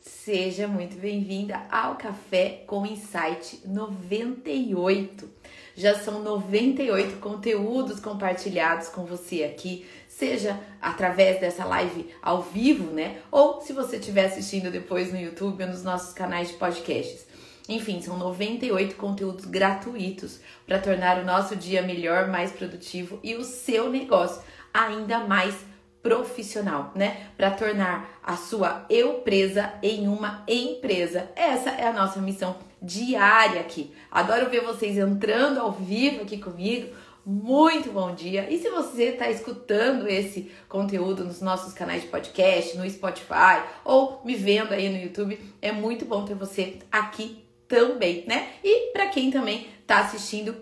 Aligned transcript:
Seja 0.00 0.66
muito 0.66 0.96
bem-vinda 0.96 1.60
ao 1.70 1.94
Café 1.96 2.64
com 2.66 2.86
Insight 2.86 3.60
98. 3.66 5.28
Já 5.76 5.98
são 5.98 6.22
98 6.22 7.18
conteúdos 7.18 8.00
compartilhados 8.00 8.88
com 8.88 9.04
você 9.04 9.44
aqui, 9.44 9.86
seja 10.08 10.58
através 10.80 11.38
dessa 11.38 11.66
live 11.66 12.08
ao 12.22 12.40
vivo, 12.40 12.90
né? 12.94 13.18
Ou 13.30 13.60
se 13.60 13.74
você 13.74 13.98
estiver 13.98 14.24
assistindo 14.24 14.70
depois 14.70 15.12
no 15.12 15.20
YouTube 15.20 15.64
ou 15.64 15.68
nos 15.68 15.84
nossos 15.84 16.14
canais 16.14 16.48
de 16.48 16.54
podcasts. 16.54 17.26
Enfim, 17.68 18.00
são 18.00 18.16
98 18.16 18.96
conteúdos 18.96 19.44
gratuitos 19.44 20.40
para 20.66 20.78
tornar 20.78 21.18
o 21.18 21.26
nosso 21.26 21.54
dia 21.54 21.82
melhor, 21.82 22.26
mais 22.26 22.50
produtivo 22.50 23.20
e 23.22 23.34
o 23.34 23.44
seu 23.44 23.90
negócio 23.90 24.42
ainda 24.72 25.18
mais 25.20 25.54
profissional, 26.02 26.92
né? 26.94 27.28
Para 27.36 27.50
tornar 27.50 28.20
a 28.22 28.36
sua 28.36 28.86
eu 28.88 29.14
presa 29.20 29.74
em 29.82 30.08
uma 30.08 30.44
empresa. 30.48 31.30
Essa 31.36 31.70
é 31.70 31.86
a 31.86 31.92
nossa 31.92 32.20
missão 32.20 32.56
diária 32.80 33.60
aqui. 33.60 33.92
Adoro 34.10 34.48
ver 34.48 34.62
vocês 34.62 34.96
entrando 34.96 35.60
ao 35.60 35.72
vivo 35.72 36.22
aqui 36.22 36.38
comigo. 36.38 36.94
Muito 37.24 37.92
bom 37.92 38.14
dia! 38.14 38.50
E 38.50 38.58
se 38.58 38.70
você 38.70 39.10
está 39.10 39.30
escutando 39.30 40.08
esse 40.08 40.50
conteúdo 40.66 41.22
nos 41.22 41.42
nossos 41.42 41.74
canais 41.74 42.02
de 42.02 42.08
podcast, 42.08 42.78
no 42.78 42.88
Spotify 42.88 43.62
ou 43.84 44.22
me 44.24 44.34
vendo 44.34 44.72
aí 44.72 44.88
no 44.88 44.96
YouTube, 44.96 45.38
é 45.60 45.70
muito 45.70 46.06
bom 46.06 46.24
ter 46.24 46.34
você 46.34 46.78
aqui 46.90 47.44
também, 47.68 48.24
né? 48.26 48.48
E 48.64 48.90
para 48.92 49.08
quem 49.08 49.30
também 49.30 49.68
está 49.82 50.00
assistindo 50.00 50.56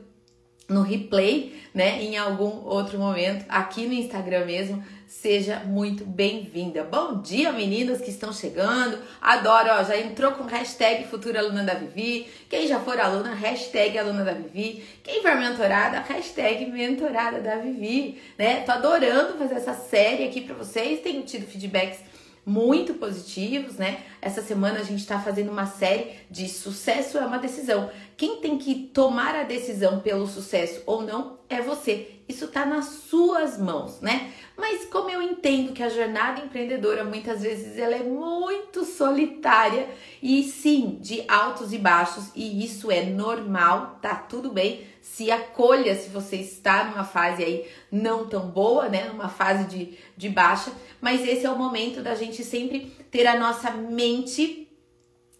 no 0.69 0.83
replay, 0.83 1.63
né, 1.73 2.03
em 2.03 2.19
algum 2.19 2.67
outro 2.67 2.99
momento, 2.99 3.47
aqui 3.49 3.87
no 3.87 3.95
Instagram 3.95 4.45
mesmo, 4.45 4.85
seja 5.09 5.61
muito 5.61 6.05
bem-vinda. 6.05 6.85
Bom 6.85 7.23
dia, 7.23 7.51
meninas 7.51 7.99
que 7.99 8.11
estão 8.11 8.31
chegando. 8.31 8.99
Adoro, 9.23 9.71
ó, 9.71 9.83
já 9.83 9.97
entrou 9.97 10.33
com 10.33 10.45
hashtag 10.45 11.07
Futura 11.07 11.41
Aluna 11.41 11.65
da 11.65 11.73
Vivi. 11.73 12.29
Quem 12.49 12.69
já 12.69 12.79
for 12.79 13.01
aluna, 13.01 13.33
hashtag 13.35 13.99
Aluna 13.99 14.23
da 14.23 14.35
Vivi. 14.35 14.85
Quem 15.03 15.23
for 15.23 15.35
mentorada, 15.35 16.01
hashtag 16.01 16.67
Mentorada 16.67 17.41
da 17.41 17.57
Vivi, 17.57 18.21
né? 18.37 18.61
Tô 18.61 18.73
adorando 18.73 19.39
fazer 19.39 19.55
essa 19.55 19.73
série 19.73 20.25
aqui 20.25 20.43
para 20.43 20.55
vocês. 20.55 21.01
Tenho 21.01 21.23
tido 21.23 21.47
feedbacks 21.47 22.01
muito 22.49 22.95
positivos, 22.95 23.77
né? 23.77 24.03
Essa 24.23 24.41
semana 24.41 24.81
a 24.81 24.83
gente 24.83 25.01
está 25.01 25.21
fazendo 25.21 25.51
uma 25.51 25.67
série 25.67 26.13
de 26.31 26.49
sucesso 26.49 27.19
é 27.19 27.27
uma 27.27 27.39
decisão. 27.39 27.91
Quem 28.17 28.41
tem 28.41 28.57
que 28.57 28.91
tomar 28.93 29.35
a 29.35 29.43
decisão 29.43 30.01
pelo 30.01 30.27
sucesso 30.27 30.83
ou 30.87 31.03
não 31.03 31.39
é 31.47 31.61
você. 31.61 32.15
Isso 32.27 32.47
está 32.47 32.65
nas 32.65 32.87
suas 32.87 33.59
mãos, 33.59 34.01
né? 34.01 34.33
Mas 34.57 34.87
como 34.87 35.11
eu 35.11 35.21
entendo 35.21 35.75
que 35.75 35.83
a 35.83 35.91
jornada 35.91 36.41
empreendedora 36.41 37.05
muitas 37.05 37.43
vezes 37.43 37.77
ela 37.77 37.95
é 37.95 38.03
muito 38.03 38.85
solitária 38.85 39.87
e 40.23 40.43
sim, 40.43 40.99
de 41.01 41.23
altos 41.29 41.73
e 41.73 41.79
baixos, 41.79 42.31
e 42.35 42.65
isso 42.65 42.91
é 42.91 43.03
normal, 43.05 43.99
tá 44.01 44.15
tudo 44.15 44.51
bem. 44.51 44.87
Se 45.09 45.31
acolha 45.31 45.97
se 45.97 46.11
você 46.11 46.37
está 46.37 46.85
numa 46.85 47.03
fase 47.03 47.43
aí 47.43 47.67
não 47.91 48.29
tão 48.29 48.49
boa, 48.49 48.89
né? 48.89 49.07
Numa 49.07 49.29
fase 49.29 49.65
de, 49.65 49.99
de 50.17 50.29
baixa, 50.29 50.71
mas 51.01 51.27
esse 51.27 51.45
é 51.45 51.51
o 51.51 51.59
momento 51.59 52.03
da 52.03 52.15
gente 52.15 52.45
sempre 52.45 52.93
ter 53.11 53.27
a 53.27 53.39
nossa 53.39 53.71
mente 53.71 54.69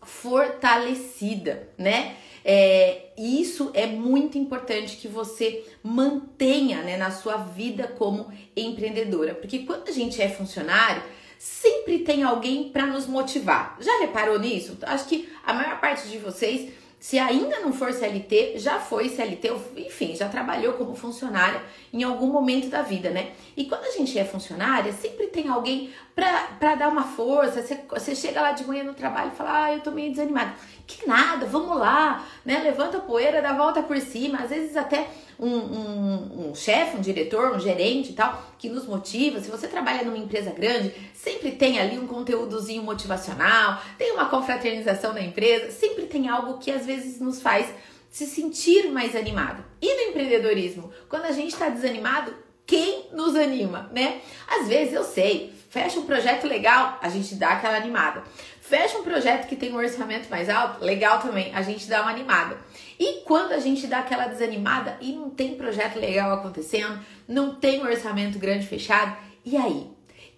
fortalecida, 0.03 1.69
né? 1.77 2.17
É, 2.45 3.11
isso 3.17 3.71
é 3.75 3.87
muito 3.87 4.39
importante 4.39 4.97
que 4.97 5.07
você 5.07 5.65
mantenha 5.83 6.83
né, 6.83 6.97
na 6.97 7.11
sua 7.11 7.37
vida 7.37 7.87
como 7.87 8.33
empreendedora, 8.57 9.35
porque 9.35 9.61
quando 9.61 9.89
a 9.89 9.93
gente 9.93 10.21
é 10.23 10.29
funcionário, 10.29 11.03
sempre 11.39 11.99
tem 12.01 12.23
alguém 12.23 12.71
para 12.71 12.87
nos 12.87 13.07
motivar. 13.07 13.77
Já 13.81 14.01
reparou 14.01 14.39
nisso? 14.39 14.79
Acho 14.83 15.07
que 15.07 15.29
a 15.45 15.53
maior 15.53 15.79
parte 15.79 16.09
de 16.09 16.19
vocês 16.19 16.73
se 17.01 17.17
ainda 17.17 17.61
não 17.61 17.73
for 17.73 17.93
CLT, 17.93 18.55
já 18.59 18.81
foi 18.81 19.09
CLT, 19.09 19.53
enfim, 19.77 20.17
já 20.17 20.29
trabalhou 20.29 20.73
como 20.73 20.97
funcionária 20.97 21.63
em 21.93 22.03
algum 22.03 22.27
momento 22.27 22.69
da 22.69 22.83
vida, 22.83 23.09
né? 23.11 23.33
E 23.57 23.67
quando 23.67 23.85
a 23.85 23.91
gente 23.93 24.19
é 24.19 24.25
funcionária, 24.25 24.93
sempre 24.93 25.29
tem 25.29 25.49
alguém 25.49 25.93
para 26.15 26.75
dar 26.75 26.89
uma 26.89 27.05
força. 27.05 27.63
Você, 27.63 27.81
você 27.89 28.17
chega 28.17 28.41
lá 28.41 28.51
de 28.51 28.65
manhã 28.65 28.83
no 28.83 28.95
trabalho 28.95 29.31
e 29.33 29.37
fala, 29.37 29.65
ah, 29.65 29.73
eu 29.73 29.81
tô 29.81 29.93
meio 29.93 30.11
desanimado. 30.11 30.53
Que 30.89 31.07
nada, 31.07 31.47
vamos 31.47 31.79
lá, 31.79 32.25
né? 32.45 32.59
Levanta 32.59 32.99
a 32.99 33.01
poeira, 33.01 33.41
dá 33.41 33.51
a 33.51 33.57
volta 33.57 33.81
por 33.81 34.01
cima. 34.01 34.39
Às 34.39 34.51
vezes 34.51 34.77
até 34.77 35.09
um, 35.39 35.49
um, 35.49 36.49
um 36.49 36.55
chefe, 36.55 36.97
um 36.97 37.01
diretor, 37.01 37.55
um 37.55 37.61
gerente 37.61 38.11
e 38.11 38.15
tal, 38.15 38.43
que 38.59 38.69
nos 38.69 38.87
motiva. 38.87 39.41
Se 39.41 39.51
você 39.51 39.69
trabalha 39.69 40.03
numa 40.03 40.19
empresa 40.19 40.51
grande, 40.51 40.93
sempre 41.15 41.53
tem 41.53 41.79
ali 41.79 41.99
um 41.99 42.07
conteúdozinho 42.07 42.83
motivacional, 42.83 43.81
tem 43.97 44.13
uma 44.13 44.27
confraternização 44.27 45.13
na 45.13 45.21
empresa, 45.21 45.71
sempre 45.71 46.07
tem 46.07 46.29
algo 46.29 46.59
que 46.59 46.71
às 46.71 46.85
vezes 46.85 47.21
nos 47.21 47.41
faz 47.41 47.73
se 48.11 48.27
sentir 48.27 48.91
mais 48.91 49.15
animado. 49.15 49.65
E 49.81 49.95
no 49.95 50.11
empreendedorismo, 50.11 50.91
quando 51.09 51.27
a 51.27 51.33
gente 51.33 51.53
está 51.53 51.69
desanimado, 51.69 52.35
quem 52.67 53.07
nos 53.13 53.35
anima, 53.35 53.91
né? 53.93 54.21
Às 54.47 54.69
vezes 54.69 54.93
eu 54.93 55.05
sei, 55.05 55.55
fecha 55.71 55.99
um 56.01 56.07
projeto 56.07 56.47
legal, 56.47 56.99
a 57.01 57.09
gente 57.09 57.35
dá 57.35 57.51
aquela 57.51 57.77
animada. 57.77 58.23
Fecha 58.69 58.99
um 58.99 59.03
projeto 59.03 59.49
que 59.49 59.57
tem 59.57 59.73
um 59.73 59.79
orçamento 59.79 60.29
mais 60.29 60.47
alto, 60.51 60.85
legal 60.85 61.21
também, 61.21 61.55
a 61.55 61.63
gente 61.63 61.89
dá 61.89 62.03
uma 62.03 62.11
animada. 62.11 62.59
E 63.01 63.23
quando 63.25 63.53
a 63.53 63.59
gente 63.59 63.87
dá 63.87 64.01
aquela 64.01 64.27
desanimada 64.27 64.99
e 65.01 65.13
não 65.13 65.31
tem 65.31 65.55
projeto 65.55 65.99
legal 65.99 66.33
acontecendo, 66.33 67.01
não 67.27 67.55
tem 67.55 67.81
um 67.81 67.87
orçamento 67.87 68.39
grande 68.39 68.67
fechado, 68.67 69.17
e 69.43 69.57
aí? 69.57 69.87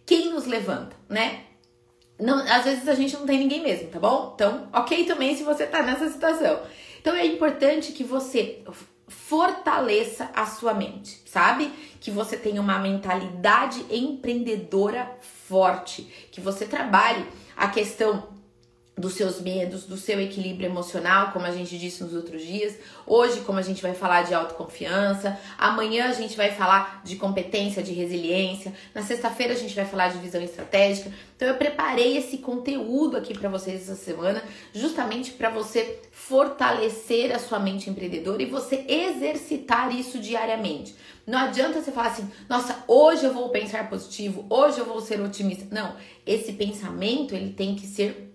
Quem 0.07 0.31
nos 0.31 0.47
levanta, 0.47 0.95
né? 1.09 1.41
Não, 2.21 2.39
às 2.39 2.63
vezes 2.63 2.87
a 2.87 2.95
gente 2.95 3.17
não 3.17 3.27
tem 3.27 3.37
ninguém 3.37 3.65
mesmo, 3.65 3.89
tá 3.89 3.99
bom? 3.99 4.31
Então, 4.37 4.69
ok 4.73 5.05
também 5.07 5.37
se 5.37 5.43
você 5.43 5.67
tá 5.67 5.83
nessa 5.83 6.09
situação. 6.09 6.61
Então 7.01 7.17
é 7.17 7.27
importante 7.27 7.91
que 7.91 8.05
você 8.05 8.63
fortaleça 9.11 10.31
a 10.35 10.47
sua 10.47 10.73
mente, 10.73 11.21
sabe? 11.27 11.71
Que 12.01 12.11
você 12.11 12.37
tenha 12.37 12.61
uma 12.61 12.79
mentalidade 12.79 13.85
empreendedora 13.91 15.11
forte, 15.49 16.03
que 16.31 16.41
você 16.41 16.65
trabalhe 16.65 17.27
a 17.57 17.69
questão 17.69 18.40
dos 19.01 19.15
seus 19.15 19.41
medos, 19.41 19.85
do 19.85 19.97
seu 19.97 20.21
equilíbrio 20.21 20.67
emocional, 20.67 21.33
como 21.33 21.47
a 21.47 21.51
gente 21.51 21.79
disse 21.79 22.03
nos 22.05 22.15
outros 22.15 22.43
dias. 22.43 22.77
Hoje, 23.07 23.41
como 23.41 23.59
a 23.59 23.63
gente 23.63 23.83
vai 23.83 23.95
falar 23.95 24.23
de 24.23 24.35
autoconfiança, 24.35 25.39
amanhã 25.59 26.09
a 26.09 26.13
gente 26.13 26.37
vai 26.37 26.53
falar 26.53 27.03
de 27.03 27.17
competência, 27.17 27.83
de 27.83 27.93
resiliência. 27.93 28.73
Na 28.95 29.03
sexta-feira 29.03 29.55
a 29.55 29.57
gente 29.57 29.75
vai 29.75 29.85
falar 29.85 30.09
de 30.09 30.19
visão 30.19 30.43
estratégica. 30.43 31.11
Então 31.35 31.49
eu 31.49 31.55
preparei 31.55 32.19
esse 32.19 32.39
conteúdo 32.39 33.17
aqui 33.17 33.37
para 33.37 33.49
vocês 33.49 33.83
essa 33.83 33.97
semana, 33.97 34.43
justamente 34.75 35.33
para 35.33 35.49
você 35.49 36.01
fortalecer 36.13 37.35
a 37.35 37.39
sua 37.39 37.59
mente 37.59 37.89
empreendedora 37.89 38.43
e 38.43 38.47
você 38.47 38.85
exercitar 38.87 39.95
isso 39.95 40.19
diariamente. 40.19 40.95
Não 41.27 41.39
adianta 41.39 41.81
você 41.81 41.93
falar 41.93 42.09
assim, 42.09 42.29
nossa, 42.49 42.85
hoje 42.87 43.25
eu 43.25 43.33
vou 43.33 43.49
pensar 43.51 43.89
positivo, 43.89 44.45
hoje 44.51 44.79
eu 44.79 44.85
vou 44.85 45.01
ser 45.01 45.21
otimista. 45.21 45.67
Não, 45.71 45.95
esse 46.27 46.53
pensamento 46.53 47.35
ele 47.35 47.53
tem 47.53 47.75
que 47.75 47.87
ser 47.87 48.30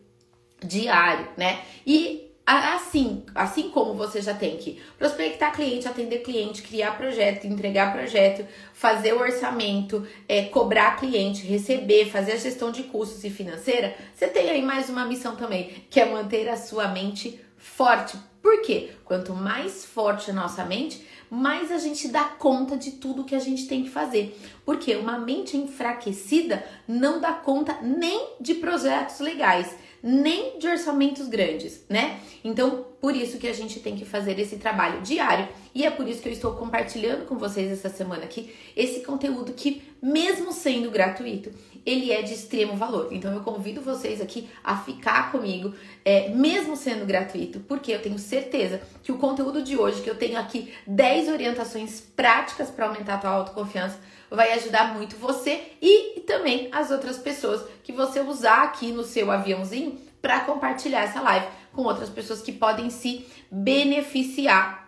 diário, 0.64 1.28
né? 1.38 1.62
E 1.86 2.26
assim, 2.46 3.26
assim 3.34 3.70
como 3.70 3.96
você 3.96 4.22
já 4.22 4.34
tem 4.34 4.58
que 4.58 4.80
prospectar 4.98 5.54
cliente, 5.54 5.88
atender 5.88 6.20
cliente, 6.20 6.62
criar 6.62 6.96
projeto, 6.96 7.48
entregar 7.48 7.92
projeto, 7.92 8.46
fazer 8.74 9.14
o 9.14 9.20
orçamento, 9.20 10.08
é, 10.30 10.44
cobrar 10.44 10.98
cliente, 10.98 11.46
receber, 11.46 12.06
fazer 12.06 12.34
a 12.34 12.38
gestão 12.38 12.72
de 12.72 12.84
custos 12.84 13.24
e 13.24 13.30
financeira, 13.32 13.96
você 14.14 14.28
tem 14.28 14.50
aí 14.50 14.62
mais 14.62 14.90
uma 14.90 15.06
missão 15.06 15.36
também, 15.36 15.86
que 15.90 16.00
é 16.00 16.06
manter 16.06 16.48
a 16.48 16.56
sua 16.56 16.88
mente 16.88 17.40
forte. 17.58 18.16
Por 18.42 18.62
quê? 18.62 18.92
Quanto 19.04 19.34
mais 19.34 19.84
forte 19.84 20.30
a 20.30 20.34
nossa 20.34 20.64
mente, 20.64 21.04
mais 21.30 21.72
a 21.72 21.78
gente 21.78 22.08
dá 22.08 22.24
conta 22.24 22.78
de 22.78 22.92
tudo 22.92 23.24
que 23.24 23.36
a 23.36 23.40
gente 23.40 23.68
tem 23.68 23.84
que 23.84 23.90
fazer. 23.90 24.40
Porque 24.66 24.96
uma 24.96 25.18
mente 25.18 25.58
enfraquecida 25.58 26.66
não 26.88 27.20
dá 27.20 27.34
conta 27.34 27.80
nem 27.82 28.30
de 28.40 28.56
projetos 28.56 29.20
legais 29.20 29.76
nem 30.08 30.60
de 30.60 30.68
orçamentos 30.68 31.28
grandes, 31.28 31.84
né? 31.90 32.20
Então, 32.44 32.86
por 33.02 33.16
isso 33.16 33.40
que 33.40 33.48
a 33.48 33.54
gente 33.54 33.80
tem 33.80 33.96
que 33.96 34.06
fazer 34.06 34.38
esse 34.38 34.58
trabalho 34.58 35.02
diário 35.02 35.48
e 35.74 35.84
é 35.84 35.90
por 35.90 36.08
isso 36.08 36.22
que 36.22 36.30
eu 36.30 36.34
estou 36.34 36.54
compartilhando 36.54 37.26
com 37.26 37.40
vocês 37.40 37.72
essa 37.72 37.90
semana 37.90 38.24
aqui 38.24 38.54
esse 38.76 39.00
conteúdo 39.00 39.52
que, 39.54 39.82
mesmo 40.06 40.54
sendo 40.54 40.92
gratuito, 40.92 41.50
ele 41.84 42.12
é 42.12 42.22
de 42.22 42.32
extremo 42.32 42.76
valor. 42.76 43.08
Então, 43.12 43.34
eu 43.34 43.42
convido 43.42 43.82
vocês 43.82 44.22
aqui 44.22 44.48
a 44.64 44.78
ficar 44.78 45.32
comigo, 45.32 45.74
é, 46.04 46.30
mesmo 46.30 46.78
sendo 46.78 47.08
gratuito, 47.08 47.60
porque 47.62 47.92
eu 47.92 48.00
tenho 48.00 48.20
certeza 48.20 48.82
que 49.02 49.12
o 49.12 49.18
conteúdo 49.18 49.64
de 49.64 49.76
hoje, 49.76 50.04
que 50.04 50.10
eu 50.10 50.16
tenho 50.16 50.40
aqui 50.40 50.72
10 50.86 51.30
orientações 51.30 52.02
práticas 52.02 52.70
para 52.70 52.86
aumentar 52.86 53.16
a 53.16 53.18
tua 53.18 53.30
autoconfiança, 53.32 54.00
vai 54.30 54.52
ajudar 54.54 54.94
muito 54.94 55.16
você 55.16 55.72
e 55.82 56.20
também 56.22 56.70
as 56.72 56.92
outras 56.92 57.18
pessoas 57.18 57.64
que 57.84 57.92
você 57.92 58.20
usar 58.20 58.62
aqui 58.62 58.92
no 58.92 59.04
seu 59.04 59.32
aviãozinho 59.32 59.98
para 60.22 60.42
compartilhar 60.42 61.02
essa 61.02 61.22
live 61.22 61.48
com 61.74 61.82
outras 61.82 62.10
pessoas 62.10 62.44
que 62.44 62.52
podem 62.52 62.92
se 62.92 63.26
beneficiar 63.50 64.86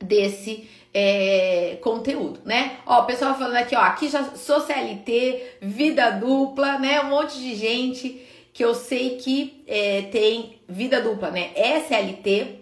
desse 0.00 0.68
é, 0.92 1.78
conteúdo, 1.82 2.40
né? 2.44 2.78
Ó, 2.86 3.02
o 3.02 3.06
pessoal 3.06 3.36
falando 3.36 3.56
aqui, 3.56 3.76
ó, 3.76 3.80
aqui 3.80 4.08
já 4.08 4.24
sou 4.36 4.60
CLT, 4.60 5.58
vida 5.60 6.10
dupla, 6.10 6.78
né? 6.78 7.00
Um 7.02 7.10
monte 7.10 7.38
de 7.38 7.54
gente. 7.54 8.26
que 8.52 8.64
eu 8.64 8.74
sei 8.74 9.16
que 9.18 9.62
é, 9.68 10.02
tem 10.02 10.60
vida 10.68 11.00
dupla, 11.00 11.30
né? 11.30 11.52
SLT 11.54 12.58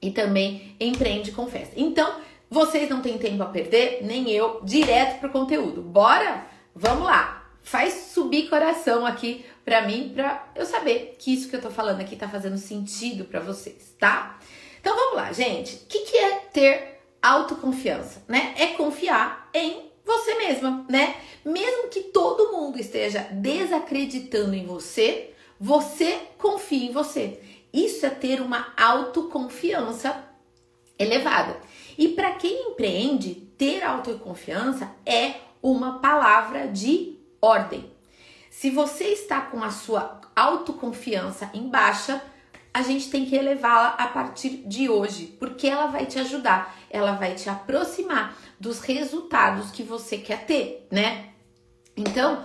e 0.00 0.10
também 0.10 0.74
empreende 0.80 1.30
com 1.30 1.46
festa. 1.46 1.74
Então, 1.76 2.16
vocês 2.50 2.88
não 2.90 3.00
têm 3.00 3.16
tempo 3.18 3.42
a 3.42 3.46
perder, 3.46 4.00
nem 4.02 4.30
eu, 4.30 4.60
direto 4.64 5.20
pro 5.20 5.30
conteúdo. 5.30 5.80
Bora? 5.80 6.44
Vamos 6.74 7.04
lá. 7.04 7.50
Faz 7.62 8.10
subir 8.12 8.48
coração 8.50 9.06
aqui 9.06 9.44
para 9.64 9.86
mim, 9.86 10.10
para 10.14 10.48
eu 10.56 10.66
saber 10.66 11.16
que 11.18 11.32
isso 11.32 11.48
que 11.48 11.54
eu 11.54 11.62
tô 11.62 11.70
falando 11.70 12.00
aqui 12.00 12.16
tá 12.16 12.28
fazendo 12.28 12.58
sentido 12.58 13.24
para 13.24 13.38
vocês, 13.38 13.94
tá? 13.98 14.38
Então 14.80 14.96
vamos 14.96 15.14
lá, 15.14 15.32
gente. 15.32 15.76
O 15.76 15.86
que, 15.86 16.00
que 16.00 16.16
é 16.16 16.30
ter 16.52 16.91
autoconfiança, 17.22 18.24
né? 18.26 18.54
É 18.58 18.68
confiar 18.68 19.48
em 19.54 19.90
você 20.04 20.34
mesma, 20.34 20.84
né? 20.88 21.14
Mesmo 21.44 21.88
que 21.88 22.00
todo 22.02 22.52
mundo 22.52 22.78
esteja 22.78 23.20
desacreditando 23.30 24.54
em 24.54 24.66
você, 24.66 25.32
você 25.58 26.18
confia 26.38 26.88
em 26.88 26.92
você. 26.92 27.40
Isso 27.72 28.04
é 28.04 28.10
ter 28.10 28.40
uma 28.40 28.72
autoconfiança 28.76 30.28
elevada. 30.98 31.56
E 31.96 32.08
para 32.08 32.32
quem 32.32 32.70
empreende, 32.70 33.34
ter 33.56 33.82
autoconfiança 33.82 34.90
é 35.06 35.36
uma 35.62 36.00
palavra 36.00 36.66
de 36.66 37.18
ordem. 37.40 37.90
Se 38.50 38.70
você 38.70 39.04
está 39.04 39.40
com 39.40 39.62
a 39.62 39.70
sua 39.70 40.20
autoconfiança 40.34 41.50
em 41.54 41.68
baixa, 41.68 42.22
a 42.74 42.82
gente 42.82 43.10
tem 43.10 43.24
que 43.24 43.36
elevá-la 43.36 43.88
a 43.98 44.06
partir 44.08 44.62
de 44.66 44.88
hoje, 44.88 45.36
porque 45.38 45.66
ela 45.66 45.86
vai 45.86 46.06
te 46.06 46.18
ajudar, 46.18 46.74
ela 46.92 47.12
vai 47.12 47.34
te 47.34 47.48
aproximar 47.48 48.36
dos 48.60 48.80
resultados 48.80 49.70
que 49.70 49.82
você 49.82 50.18
quer 50.18 50.44
ter, 50.44 50.86
né? 50.90 51.30
Então, 51.96 52.44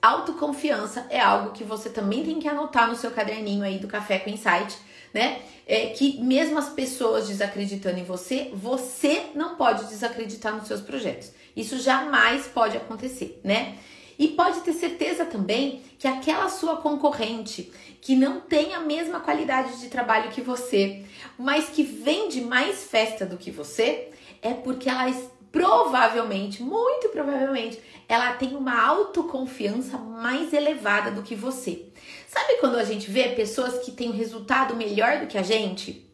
autoconfiança 0.00 1.06
é 1.10 1.18
algo 1.18 1.50
que 1.52 1.64
você 1.64 1.90
também 1.90 2.24
tem 2.24 2.38
que 2.38 2.48
anotar 2.48 2.88
no 2.88 2.94
seu 2.94 3.10
caderninho 3.10 3.64
aí 3.64 3.78
do 3.78 3.88
Café 3.88 4.18
com 4.18 4.30
Insight, 4.30 4.76
né? 5.12 5.40
É 5.66 5.86
que 5.86 6.20
mesmo 6.22 6.58
as 6.58 6.68
pessoas 6.68 7.26
desacreditando 7.26 7.98
em 7.98 8.04
você, 8.04 8.50
você 8.54 9.30
não 9.34 9.56
pode 9.56 9.86
desacreditar 9.86 10.54
nos 10.54 10.68
seus 10.68 10.80
projetos. 10.80 11.32
Isso 11.56 11.78
jamais 11.80 12.46
pode 12.46 12.76
acontecer, 12.76 13.40
né? 13.42 13.76
E 14.18 14.28
pode 14.28 14.60
ter 14.60 14.72
certeza 14.72 15.24
também 15.24 15.82
que 15.98 16.08
aquela 16.08 16.48
sua 16.48 16.76
concorrente 16.76 17.70
que 18.00 18.14
não 18.14 18.40
tem 18.40 18.74
a 18.74 18.80
mesma 18.80 19.20
qualidade 19.20 19.80
de 19.80 19.88
trabalho 19.88 20.30
que 20.30 20.40
você, 20.40 21.04
mas 21.38 21.68
que 21.68 21.82
vende 21.82 22.40
mais 22.40 22.84
festa 22.84 23.26
do 23.26 23.36
que 23.36 23.50
você, 23.50 24.10
é 24.40 24.54
porque 24.54 24.88
ela 24.88 25.10
provavelmente, 25.50 26.62
muito 26.62 27.08
provavelmente, 27.08 27.80
ela 28.08 28.34
tem 28.34 28.54
uma 28.54 28.80
autoconfiança 28.80 29.96
mais 29.96 30.52
elevada 30.52 31.10
do 31.10 31.22
que 31.22 31.34
você. 31.34 31.86
Sabe 32.28 32.58
quando 32.60 32.76
a 32.76 32.84
gente 32.84 33.10
vê 33.10 33.30
pessoas 33.30 33.78
que 33.84 33.90
têm 33.90 34.10
um 34.10 34.16
resultado 34.16 34.76
melhor 34.76 35.20
do 35.20 35.26
que 35.26 35.38
a 35.38 35.42
gente? 35.42 36.05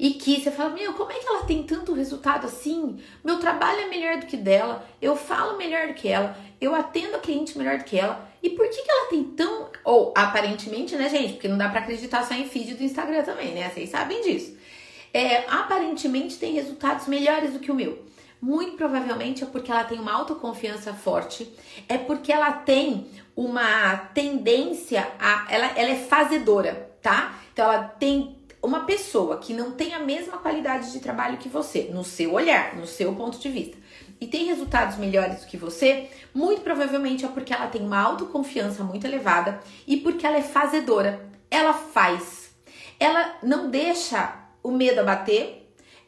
E 0.00 0.12
que 0.12 0.40
você 0.40 0.50
fala, 0.50 0.70
meu, 0.70 0.94
como 0.94 1.12
é 1.12 1.16
que 1.16 1.28
ela 1.28 1.44
tem 1.44 1.62
tanto 1.62 1.92
resultado 1.92 2.46
assim? 2.46 2.98
Meu 3.22 3.38
trabalho 3.38 3.80
é 3.80 3.86
melhor 3.86 4.16
do 4.16 4.24
que 4.24 4.36
dela, 4.38 4.82
eu 5.00 5.14
falo 5.14 5.58
melhor 5.58 5.88
do 5.88 5.92
que 5.94 6.08
ela, 6.08 6.34
eu 6.58 6.74
atendo 6.74 7.16
a 7.16 7.18
cliente 7.18 7.58
melhor 7.58 7.76
do 7.76 7.84
que 7.84 7.98
ela. 7.98 8.26
E 8.42 8.48
por 8.48 8.66
que, 8.70 8.82
que 8.82 8.90
ela 8.90 9.10
tem 9.10 9.22
tão. 9.22 9.68
Ou 9.84 10.14
aparentemente, 10.16 10.96
né, 10.96 11.06
gente? 11.10 11.34
Porque 11.34 11.48
não 11.48 11.58
dá 11.58 11.68
para 11.68 11.80
acreditar 11.80 12.24
só 12.24 12.32
em 12.32 12.48
feed 12.48 12.76
do 12.76 12.82
Instagram 12.82 13.22
também, 13.24 13.52
né? 13.52 13.68
Vocês 13.68 13.90
sabem 13.90 14.22
disso. 14.22 14.56
É, 15.12 15.44
aparentemente 15.50 16.38
tem 16.38 16.54
resultados 16.54 17.06
melhores 17.06 17.52
do 17.52 17.58
que 17.58 17.70
o 17.70 17.74
meu. 17.74 18.02
Muito 18.40 18.78
provavelmente 18.78 19.44
é 19.44 19.46
porque 19.46 19.70
ela 19.70 19.84
tem 19.84 20.00
uma 20.00 20.14
autoconfiança 20.14 20.94
forte, 20.94 21.46
é 21.86 21.98
porque 21.98 22.32
ela 22.32 22.52
tem 22.52 23.06
uma 23.36 23.98
tendência 24.14 25.06
a. 25.18 25.46
Ela, 25.50 25.66
ela 25.76 25.90
é 25.90 25.96
fazedora, 25.96 26.90
tá? 27.02 27.38
Então 27.52 27.70
ela 27.70 27.84
tem 27.84 28.39
uma 28.62 28.84
pessoa 28.84 29.38
que 29.38 29.54
não 29.54 29.70
tem 29.72 29.94
a 29.94 29.98
mesma 29.98 30.38
qualidade 30.38 30.92
de 30.92 31.00
trabalho 31.00 31.38
que 31.38 31.48
você, 31.48 31.90
no 31.92 32.04
seu 32.04 32.34
olhar, 32.34 32.76
no 32.76 32.86
seu 32.86 33.14
ponto 33.14 33.38
de 33.38 33.48
vista, 33.48 33.76
e 34.20 34.26
tem 34.26 34.44
resultados 34.46 34.98
melhores 34.98 35.40
do 35.40 35.46
que 35.46 35.56
você, 35.56 36.08
muito 36.34 36.60
provavelmente 36.60 37.24
é 37.24 37.28
porque 37.28 37.54
ela 37.54 37.68
tem 37.68 37.82
uma 37.82 38.00
autoconfiança 38.00 38.84
muito 38.84 39.06
elevada 39.06 39.60
e 39.86 39.96
porque 39.96 40.26
ela 40.26 40.36
é 40.36 40.42
fazedora. 40.42 41.26
Ela 41.50 41.72
faz. 41.72 42.50
Ela 42.98 43.38
não 43.42 43.70
deixa 43.70 44.34
o 44.62 44.70
medo 44.70 45.00
abater, 45.00 45.60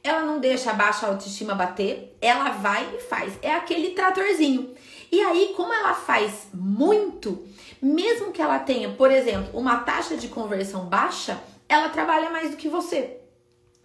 ela 0.04 0.22
não 0.22 0.38
deixa 0.40 0.70
a 0.70 0.74
baixa 0.74 1.06
autoestima 1.06 1.54
bater, 1.54 2.16
ela 2.20 2.50
vai 2.50 2.96
e 2.96 3.00
faz. 3.00 3.32
É 3.40 3.54
aquele 3.54 3.90
tratorzinho. 3.90 4.74
E 5.10 5.20
aí, 5.20 5.54
como 5.56 5.72
ela 5.72 5.94
faz 5.94 6.48
muito, 6.52 7.46
mesmo 7.80 8.32
que 8.32 8.42
ela 8.42 8.58
tenha, 8.58 8.90
por 8.90 9.10
exemplo, 9.10 9.58
uma 9.58 9.78
taxa 9.78 10.16
de 10.16 10.28
conversão 10.28 10.86
baixa, 10.86 11.38
ela 11.72 11.88
trabalha 11.88 12.28
mais 12.28 12.50
do 12.50 12.56
que 12.56 12.68
você. 12.68 13.18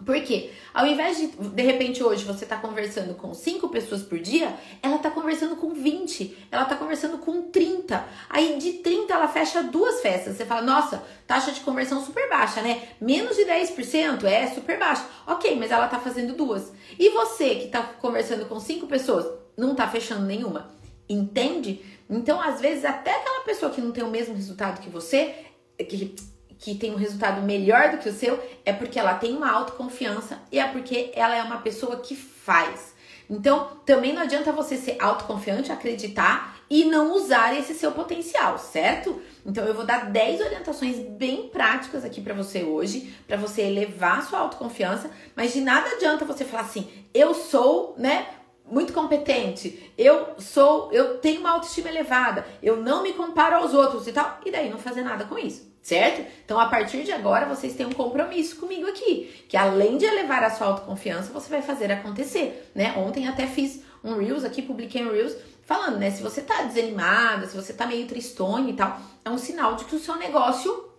Por 0.06 0.22
quê? 0.22 0.51
Ao 0.74 0.86
invés 0.86 1.18
de, 1.18 1.28
de 1.28 1.63
repente, 1.63 2.04
hoje 2.04 2.24
você 2.24 2.45
tá 2.45 2.57
conversando 2.57 3.16
com 3.16 3.34
5 3.34 3.69
pessoas 3.69 4.04
por 4.04 4.19
dia, 4.19 4.54
ela 4.84 5.00
tá 5.00 5.10
conversando 5.10 5.56
com 5.56 5.74
20, 5.74 6.48
ela 6.51 6.66
tá 6.66 6.75
conversando 6.75 7.18
com 7.18 7.44
30. 7.44 8.06
Aí 8.30 8.57
de 8.60 8.74
30 8.74 9.12
ela 9.12 9.28
fecha 9.28 9.63
duas 9.63 10.01
festas. 10.01 10.36
Você 10.36 10.45
fala, 10.45 10.62
nossa, 10.62 11.01
taxa 11.25 11.51
de 11.51 11.62
conversão 11.62 12.04
super 12.04 12.30
baixa, 12.30 12.62
né? 12.62 12.89
Menos 13.01 13.38
de 13.38 13.44
10% 13.44 14.25
é 14.25 14.48
super 14.48 14.78
baixa. 14.78 15.06
Ok, 15.25 15.56
mas 15.56 15.72
ela 15.72 15.88
tá 15.88 15.98
fazendo 15.98 16.36
duas. 16.36 16.72
E 17.00 17.10
você 17.10 17.56
que 17.56 17.69
tá 17.69 17.81
conversando 17.81 18.45
com 18.45 18.60
5 18.60 18.86
pessoas, 18.86 19.25
não 19.57 19.74
tá 19.74 19.88
fechando 19.88 20.25
nenhuma. 20.25 20.69
Entende? 21.10 21.83
Então, 22.10 22.40
às 22.40 22.60
vezes, 22.62 22.86
até 22.86 23.16
aquela 23.16 23.45
pessoa 23.45 23.72
que 23.72 23.81
não 23.81 23.92
tem 23.92 24.04
o 24.04 24.10
mesmo 24.10 24.36
resultado 24.36 24.81
que 24.81 24.90
você, 24.90 25.33
que 25.78 26.16
que 26.59 26.75
tem 26.75 26.94
um 26.94 26.98
resultado 26.98 27.42
melhor 27.42 27.92
do 27.92 27.98
que 27.98 28.09
o 28.09 28.13
seu 28.13 28.39
é 28.65 28.74
porque 28.74 29.00
ela 29.00 29.13
tem 29.13 29.36
uma 29.36 29.51
autoconfiança 29.51 30.39
e 30.51 30.59
é 30.59 30.68
porque 30.68 31.12
ela 31.15 31.36
é 31.36 31.44
uma 31.44 31.57
pessoa 31.57 31.98
que 31.98 32.15
faz. 32.15 32.95
Então, 33.30 33.77
também 33.86 34.13
não 34.13 34.21
adianta 34.21 34.51
você 34.54 34.77
ser 34.77 34.95
autoconfiante, 35.00 35.71
acreditar 35.71 36.57
e 36.69 36.86
não 36.86 37.13
usar 37.13 37.57
esse 37.57 37.74
seu 37.74 37.92
potencial, 37.92 38.57
certo? 38.57 39.21
Então, 39.45 39.65
eu 39.65 39.74
vou 39.74 39.86
dar 39.86 40.09
10 40.09 40.42
orientações 40.42 40.98
bem 40.98 41.50
práticas 41.50 42.06
aqui 42.06 42.21
para 42.21 42.33
você 42.33 42.63
hoje, 42.63 43.13
para 43.27 43.38
você 43.38 43.63
elevar 43.63 44.25
sua 44.25 44.39
autoconfiança, 44.39 45.12
mas 45.36 45.54
de 45.54 45.62
nada 45.62 45.89
adianta 45.92 46.25
você 46.25 46.45
falar 46.45 46.63
assim: 46.63 46.89
"Eu 47.13 47.33
sou, 47.33 47.95
né, 47.98 48.27
muito 48.69 48.94
competente, 48.94 49.94
eu 49.98 50.36
sou, 50.39 50.92
eu 50.94 51.18
tenho 51.19 51.42
uma 51.42 51.51
autoestima 51.51 51.89
elevada, 51.89 52.45
eu 52.63 52.77
não 52.77 53.04
me 53.04 53.13
comparo 53.13 53.57
aos 53.57 53.74
outros 53.74 54.07
e 54.07 54.13
tal", 54.13 54.39
e 54.45 54.51
daí 54.51 54.69
não 54.69 54.77
fazer 54.77 55.04
nada 55.04 55.25
com 55.25 55.38
isso 55.38 55.76
certo? 55.88 56.22
Então, 56.44 56.60
a 56.60 56.66
partir 56.66 57.04
de 57.04 57.13
agora, 57.13 57.45
vocês 57.45 57.74
têm 57.74 57.86
um 57.86 57.94
compromisso 57.94 58.57
comigo 58.57 58.85
aqui, 58.88 59.33
que 59.47 59.56
além 59.56 59.97
de 59.97 60.04
elevar 60.04 60.44
a 60.44 60.50
sua 60.50 60.68
autoconfiança, 60.68 61.31
você 61.31 61.50
vai 61.50 61.61
fazer 61.61 61.90
acontecer, 61.90 62.69
né? 62.76 62.94
Ontem 62.97 63.26
até 63.26 63.47
fiz 63.47 63.80
um 64.04 64.18
Reels 64.18 64.44
aqui, 64.44 64.61
publiquei 64.61 65.06
um 65.06 65.14
Reels 65.14 65.38
falando, 65.66 65.97
né? 65.97 66.11
Se 66.11 66.21
você 66.21 66.42
tá 66.42 66.64
desanimada, 66.64 67.47
se 67.47 67.56
você 67.56 67.71
tá 67.71 67.88
meio 67.88 68.06
tristonho 68.06 68.68
e 68.68 68.73
tal, 68.73 69.00
é 69.23 69.30
um 69.30 69.38
sinal 69.38 69.76
de 69.76 69.85
que 69.85 69.95
o 69.95 70.00
seu 70.00 70.18
negócio 70.18 70.90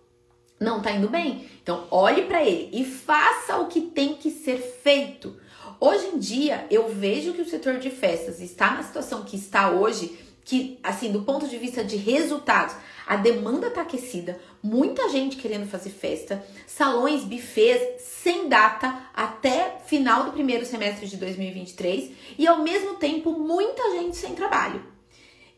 não 0.59 0.81
tá 0.81 0.89
indo 0.89 1.07
bem. 1.07 1.47
Então, 1.61 1.85
olhe 1.91 2.23
para 2.23 2.43
ele 2.43 2.71
e 2.73 2.83
faça 2.83 3.57
o 3.57 3.67
que 3.67 3.81
tem 3.81 4.15
que 4.15 4.31
ser 4.31 4.57
feito. 4.57 5.39
Hoje 5.79 6.07
em 6.07 6.17
dia, 6.17 6.65
eu 6.71 6.89
vejo 6.89 7.33
que 7.33 7.43
o 7.43 7.47
setor 7.47 7.77
de 7.77 7.91
festas 7.91 8.41
está 8.41 8.71
na 8.71 8.81
situação 8.81 9.21
que 9.21 9.35
está 9.35 9.69
hoje, 9.69 10.17
que, 10.43 10.79
assim, 10.81 11.11
do 11.11 11.21
ponto 11.21 11.47
de 11.47 11.59
vista 11.59 11.83
de 11.83 11.95
resultados, 11.95 12.75
a 13.09 13.15
demanda 13.15 13.71
tá 13.71 13.81
aquecida, 13.81 14.39
muita 14.61 15.09
gente 15.09 15.37
querendo 15.37 15.67
fazer 15.67 15.89
festa, 15.89 16.43
salões, 16.67 17.23
buffets 17.23 18.01
sem 18.01 18.49
data 18.49 19.03
até 19.13 19.77
final 19.85 20.23
do 20.23 20.31
primeiro 20.31 20.65
semestre 20.65 21.07
de 21.07 21.17
2023 21.17 22.11
e 22.37 22.47
ao 22.47 22.59
mesmo 22.61 22.95
tempo 22.95 23.31
muita 23.31 23.91
gente 23.91 24.17
sem 24.17 24.35
trabalho. 24.35 24.83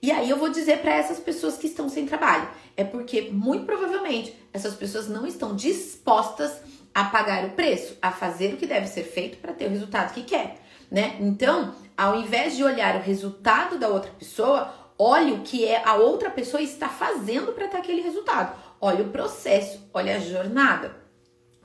E 0.02 0.12
aí 0.12 0.30
eu 0.30 0.38
vou 0.38 0.50
dizer 0.50 0.80
para 0.80 0.96
essas 0.96 1.20
pessoas 1.20 1.58
que 1.58 1.68
estão 1.68 1.88
sem 1.88 2.08
trabalho, 2.08 2.50
é 2.76 2.84
porque 2.84 3.30
muito 3.32 3.66
provavelmente 3.66 4.36
essas 4.52 4.74
pessoas 4.74 5.08
não 5.08 5.28
estão 5.28 5.56
dispostas 5.56 6.62
a 6.94 7.04
pagar 7.06 7.46
o 7.46 7.52
preço, 7.52 7.96
a 8.02 8.12
fazer 8.12 8.54
o 8.54 8.58
que 8.58 8.66
deve 8.66 8.88
ser 8.88 9.04
feito 9.04 9.38
para 9.38 9.54
ter 9.54 9.66
o 9.68 9.70
resultado 9.70 10.14
que 10.14 10.24
quer, 10.24 10.60
né? 10.90 11.16
Então, 11.20 11.76
ao 11.96 12.20
invés 12.20 12.58
de 12.58 12.64
olhar 12.64 12.96
o 12.96 13.02
resultado 13.02 13.78
da 13.78 13.88
outra 13.88 14.12
pessoa, 14.12 14.74
Olhe 15.04 15.32
o 15.32 15.40
que 15.42 15.66
é 15.66 15.82
a 15.84 15.96
outra 15.96 16.30
pessoa 16.30 16.62
está 16.62 16.88
fazendo 16.88 17.54
para 17.54 17.68
ter 17.68 17.78
aquele 17.78 18.02
resultado. 18.04 18.56
Olhe 18.80 19.02
o 19.02 19.10
processo, 19.10 19.90
olhe 19.92 20.12
a 20.12 20.20
jornada. 20.20 20.96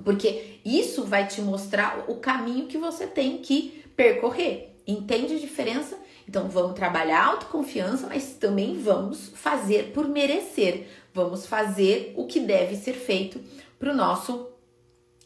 Porque 0.02 0.58
isso 0.64 1.04
vai 1.04 1.26
te 1.26 1.42
mostrar 1.42 2.06
o 2.08 2.14
caminho 2.14 2.66
que 2.66 2.78
você 2.78 3.06
tem 3.06 3.36
que 3.36 3.84
percorrer. 3.94 4.80
Entende 4.86 5.34
a 5.34 5.38
diferença? 5.38 5.98
Então 6.26 6.48
vamos 6.48 6.72
trabalhar 6.72 7.20
a 7.20 7.26
autoconfiança, 7.26 8.06
mas 8.06 8.32
também 8.40 8.80
vamos 8.80 9.28
fazer 9.34 9.92
por 9.92 10.08
merecer. 10.08 10.88
Vamos 11.12 11.44
fazer 11.44 12.14
o 12.16 12.24
que 12.24 12.40
deve 12.40 12.74
ser 12.74 12.94
feito 12.94 13.38
para 13.78 13.92
o 13.92 13.94
nosso 13.94 14.48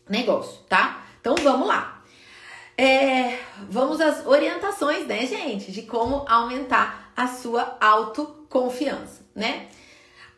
negócio, 0.08 0.62
tá? 0.68 1.06
Então 1.20 1.36
vamos 1.36 1.68
lá. 1.68 2.02
É, 2.76 3.38
vamos 3.68 4.00
às 4.00 4.26
orientações, 4.26 5.06
né, 5.06 5.26
gente, 5.26 5.70
de 5.70 5.82
como 5.82 6.24
aumentar 6.26 7.09
a 7.20 7.26
sua 7.26 7.76
autoconfiança, 7.78 9.26
né? 9.34 9.66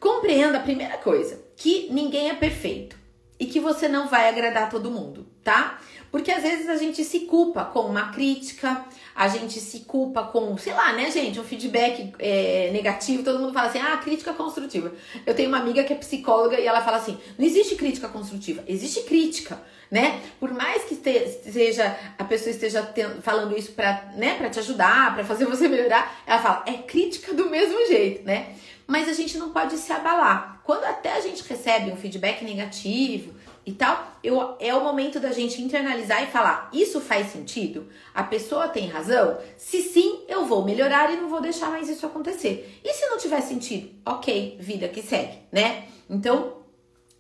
Compreenda 0.01 0.59
a 0.59 0.63
primeira 0.63 0.99
coisa, 0.99 1.41
que 1.57 1.87
ninguém 1.93 2.29
é 2.29 2.35
perfeito 2.35 2.97
e 3.39 3.47
que 3.47 3.61
você 3.61 3.87
não 3.87 4.09
vai 4.09 4.29
agradar 4.29 4.69
todo 4.69 4.91
mundo, 4.91 5.25
tá? 5.45 5.79
Porque 6.11 6.33
às 6.33 6.43
vezes 6.43 6.69
a 6.69 6.75
gente 6.75 7.05
se 7.05 7.21
culpa 7.21 7.65
com 7.67 7.83
uma 7.83 8.11
crítica, 8.11 8.85
a 9.15 9.29
gente 9.29 9.61
se 9.61 9.81
culpa 9.81 10.25
com, 10.25 10.59
sei 10.59 10.73
lá, 10.73 10.93
né, 10.93 11.09
gente, 11.09 11.39
um 11.39 11.45
feedback 11.45 12.13
é, 12.19 12.71
negativo. 12.73 13.23
Todo 13.23 13.39
mundo 13.39 13.53
fala 13.53 13.69
assim, 13.69 13.79
ah, 13.79 13.97
crítica 13.99 14.33
construtiva. 14.33 14.93
Eu 15.25 15.37
tenho 15.37 15.51
uma 15.51 15.59
amiga 15.59 15.85
que 15.85 15.93
é 15.93 15.97
psicóloga 15.97 16.59
e 16.59 16.67
ela 16.67 16.83
fala 16.83 16.97
assim: 16.97 17.17
não 17.39 17.47
existe 17.47 17.77
crítica 17.77 18.09
construtiva, 18.09 18.65
existe 18.67 19.03
crítica, 19.03 19.63
né? 19.93 20.23
Por 20.41 20.51
mais 20.55 20.85
que 20.85 20.95
esteja, 20.95 21.95
a 22.19 22.25
pessoa 22.25 22.51
esteja 22.51 22.83
falando 23.21 23.55
isso 23.57 23.73
pra, 23.73 24.11
né, 24.17 24.37
pra 24.39 24.49
te 24.49 24.59
ajudar, 24.59 25.15
para 25.15 25.23
fazer 25.23 25.45
você 25.45 25.69
melhorar, 25.69 26.23
ela 26.27 26.41
fala, 26.41 26.65
é 26.67 26.73
crítica 26.79 27.35
do 27.35 27.51
mesmo 27.51 27.87
jeito, 27.87 28.25
né? 28.25 28.55
Mas 28.87 29.07
a 29.07 29.13
gente 29.13 29.37
não 29.37 29.51
pode 29.51 29.77
se 29.77 29.93
abalar. 29.93 30.63
Quando 30.65 30.85
até 30.85 31.13
a 31.13 31.21
gente 31.21 31.47
recebe 31.47 31.93
um 31.93 31.97
feedback 31.97 32.43
negativo, 32.43 33.35
e 33.65 33.73
tal, 33.73 34.19
eu, 34.25 34.57
é 34.59 34.75
o 34.75 34.83
momento 34.83 35.21
da 35.21 35.31
gente 35.31 35.63
internalizar 35.63 36.21
e 36.25 36.27
falar: 36.27 36.69
isso 36.73 37.01
faz 37.01 37.29
sentido? 37.29 37.87
A 38.13 38.25
pessoa 38.25 38.67
tem 38.67 38.89
razão? 38.89 39.39
Se 39.57 39.83
sim, 39.83 40.25
eu 40.27 40.45
vou 40.47 40.65
melhorar 40.65 41.13
e 41.13 41.17
não 41.17 41.29
vou 41.29 41.41
deixar 41.41 41.71
mais 41.71 41.89
isso 41.89 42.05
acontecer. 42.05 42.81
E 42.83 42.93
se 42.93 43.07
não 43.07 43.19
tiver 43.19 43.41
sentido? 43.41 43.91
Ok, 44.05 44.57
vida 44.59 44.89
que 44.89 45.01
segue, 45.01 45.39
né? 45.53 45.85
Então, 46.11 46.55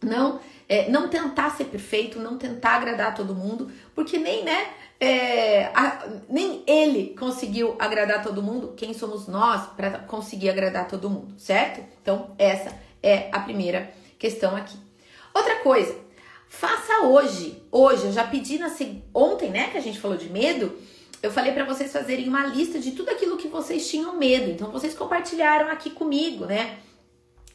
não, 0.02 0.40
é, 0.72 0.88
não 0.88 1.08
tentar 1.08 1.50
ser 1.50 1.64
perfeito, 1.64 2.18
não 2.18 2.38
tentar 2.38 2.76
agradar 2.76 3.14
todo 3.14 3.34
mundo, 3.34 3.70
porque 3.94 4.16
nem, 4.18 4.42
né? 4.42 4.68
É, 4.98 5.64
a, 5.74 6.06
nem 6.28 6.62
ele 6.66 7.14
conseguiu 7.18 7.76
agradar 7.78 8.22
todo 8.22 8.42
mundo. 8.42 8.72
Quem 8.76 8.94
somos 8.94 9.26
nós 9.26 9.66
para 9.76 9.98
conseguir 9.98 10.48
agradar 10.48 10.88
todo 10.88 11.10
mundo, 11.10 11.34
certo? 11.36 11.84
Então, 12.00 12.30
essa 12.38 12.72
é 13.02 13.28
a 13.32 13.40
primeira 13.40 13.92
questão 14.18 14.56
aqui. 14.56 14.76
Outra 15.34 15.56
coisa, 15.56 15.94
Faça 16.48 17.06
hoje. 17.06 17.62
Hoje, 17.72 18.04
eu 18.04 18.12
já 18.12 18.24
pedi 18.24 18.58
na 18.58 18.70
ontem, 19.14 19.48
né, 19.48 19.70
que 19.70 19.78
a 19.78 19.80
gente 19.80 19.98
falou 19.98 20.18
de 20.18 20.28
medo, 20.28 20.76
eu 21.22 21.30
falei 21.30 21.50
para 21.50 21.64
vocês 21.64 21.90
fazerem 21.90 22.28
uma 22.28 22.44
lista 22.44 22.78
de 22.78 22.92
tudo 22.92 23.08
aquilo 23.08 23.38
que 23.38 23.48
vocês 23.48 23.88
tinham 23.88 24.18
medo. 24.18 24.50
Então 24.50 24.70
vocês 24.70 24.92
compartilharam 24.92 25.70
aqui 25.70 25.88
comigo, 25.88 26.44
né? 26.44 26.78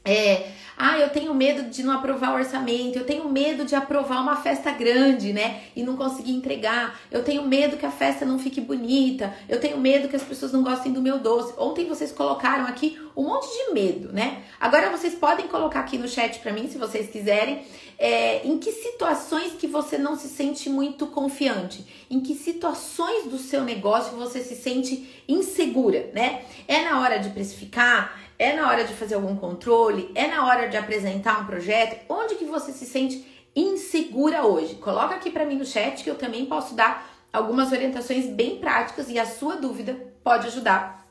É, 0.03 0.51
ah, 0.77 0.99
eu 0.99 1.09
tenho 1.09 1.33
medo 1.33 1.71
de 1.71 1.81
não 1.81 1.91
aprovar 1.91 2.33
o 2.33 2.35
orçamento, 2.35 2.99
eu 2.99 3.03
tenho 3.03 3.27
medo 3.27 3.65
de 3.65 3.73
aprovar 3.73 4.21
uma 4.21 4.35
festa 4.35 4.69
grande, 4.69 5.33
né? 5.33 5.63
E 5.75 5.81
não 5.81 5.97
conseguir 5.97 6.33
entregar. 6.33 6.99
Eu 7.09 7.23
tenho 7.23 7.41
medo 7.47 7.77
que 7.77 7.85
a 7.85 7.89
festa 7.89 8.23
não 8.23 8.37
fique 8.37 8.61
bonita. 8.61 9.33
Eu 9.49 9.59
tenho 9.59 9.79
medo 9.79 10.07
que 10.07 10.15
as 10.15 10.21
pessoas 10.21 10.51
não 10.51 10.61
gostem 10.61 10.93
do 10.93 11.01
meu 11.01 11.17
doce. 11.17 11.51
Ontem 11.57 11.87
vocês 11.87 12.11
colocaram 12.11 12.67
aqui 12.67 12.99
um 13.15 13.23
monte 13.23 13.47
de 13.47 13.73
medo, 13.73 14.13
né? 14.13 14.43
Agora 14.59 14.91
vocês 14.91 15.15
podem 15.15 15.47
colocar 15.47 15.79
aqui 15.79 15.97
no 15.97 16.07
chat 16.07 16.37
para 16.39 16.53
mim, 16.53 16.69
se 16.69 16.77
vocês 16.77 17.09
quiserem, 17.09 17.63
é, 17.97 18.45
em 18.45 18.59
que 18.59 18.71
situações 18.71 19.53
que 19.53 19.65
você 19.65 19.97
não 19.97 20.15
se 20.15 20.27
sente 20.27 20.69
muito 20.69 21.07
confiante, 21.07 21.83
em 22.11 22.19
que 22.19 22.35
situações 22.35 23.23
do 23.25 23.39
seu 23.39 23.63
negócio 23.63 24.15
você 24.15 24.41
se 24.41 24.55
sente 24.55 25.23
insegura, 25.27 26.11
né? 26.13 26.43
É 26.67 26.83
na 26.83 27.01
hora 27.01 27.17
de 27.17 27.29
precificar, 27.29 28.26
é 28.39 28.53
na 28.55 28.67
hora 28.67 28.83
de 28.83 28.93
fazer 28.93 29.15
algum 29.15 29.35
controle? 29.35 30.11
É 30.13 30.27
na 30.27 30.45
hora 30.45 30.67
de 30.67 30.77
apresentar 30.77 31.41
um 31.41 31.45
projeto? 31.45 32.05
Onde 32.07 32.35
que 32.35 32.45
você 32.45 32.71
se 32.71 32.85
sente 32.85 33.25
insegura 33.55 34.45
hoje? 34.45 34.75
Coloca 34.75 35.15
aqui 35.15 35.31
para 35.31 35.45
mim 35.45 35.55
no 35.55 35.65
chat 35.65 36.03
que 36.03 36.09
eu 36.09 36.15
também 36.15 36.45
posso 36.45 36.75
dar 36.75 37.09
algumas 37.33 37.71
orientações 37.71 38.27
bem 38.27 38.59
práticas 38.59 39.09
e 39.09 39.17
a 39.17 39.25
sua 39.25 39.55
dúvida 39.55 39.97
pode 40.23 40.47
ajudar 40.47 41.07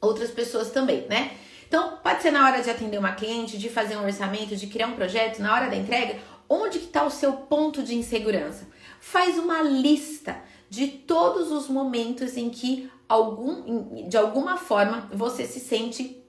outras 0.00 0.30
pessoas 0.30 0.70
também, 0.70 1.06
né? 1.08 1.32
Então, 1.66 1.98
pode 2.02 2.22
ser 2.22 2.30
na 2.30 2.46
hora 2.46 2.62
de 2.62 2.70
atender 2.70 2.98
uma 2.98 3.12
cliente, 3.12 3.58
de 3.58 3.68
fazer 3.68 3.96
um 3.96 4.04
orçamento, 4.04 4.54
de 4.54 4.66
criar 4.66 4.86
um 4.86 4.94
projeto, 4.94 5.40
na 5.40 5.52
hora 5.52 5.68
da 5.68 5.76
entrega, 5.76 6.18
onde 6.48 6.78
que 6.78 6.86
está 6.86 7.04
o 7.04 7.10
seu 7.10 7.32
ponto 7.32 7.82
de 7.82 7.94
insegurança? 7.94 8.68
Faz 9.00 9.38
uma 9.38 9.62
lista 9.62 10.36
de 10.68 10.86
todos 10.86 11.50
os 11.50 11.68
momentos 11.68 12.36
em 12.36 12.50
que 12.50 12.90
algum, 13.08 14.06
de 14.08 14.16
alguma 14.16 14.56
forma 14.56 15.08
você 15.12 15.46
se 15.46 15.58
sente 15.58 16.23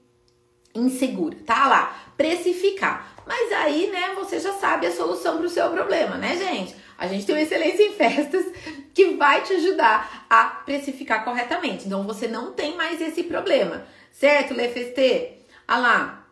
insegura. 0.76 1.36
Tá 1.44 1.66
lá, 1.66 1.96
precificar. 2.16 3.14
Mas 3.26 3.52
aí, 3.52 3.88
né, 3.88 4.14
você 4.14 4.38
já 4.38 4.52
sabe 4.52 4.86
a 4.86 4.92
solução 4.92 5.36
para 5.38 5.46
o 5.46 5.50
seu 5.50 5.68
problema, 5.70 6.16
né, 6.16 6.36
gente? 6.36 6.74
A 6.96 7.06
gente 7.06 7.26
tem 7.26 7.34
o 7.34 7.38
Excelência 7.38 7.82
em 7.82 7.92
Festas 7.92 8.46
que 8.94 9.16
vai 9.16 9.42
te 9.42 9.52
ajudar 9.54 10.26
a 10.30 10.44
precificar 10.44 11.24
corretamente. 11.24 11.86
Então 11.86 12.04
você 12.04 12.26
não 12.26 12.52
tem 12.52 12.76
mais 12.76 13.00
esse 13.00 13.24
problema, 13.24 13.86
certo, 14.12 14.54
Lefeste? 14.54 15.44
Ah 15.66 15.78
lá. 15.78 16.26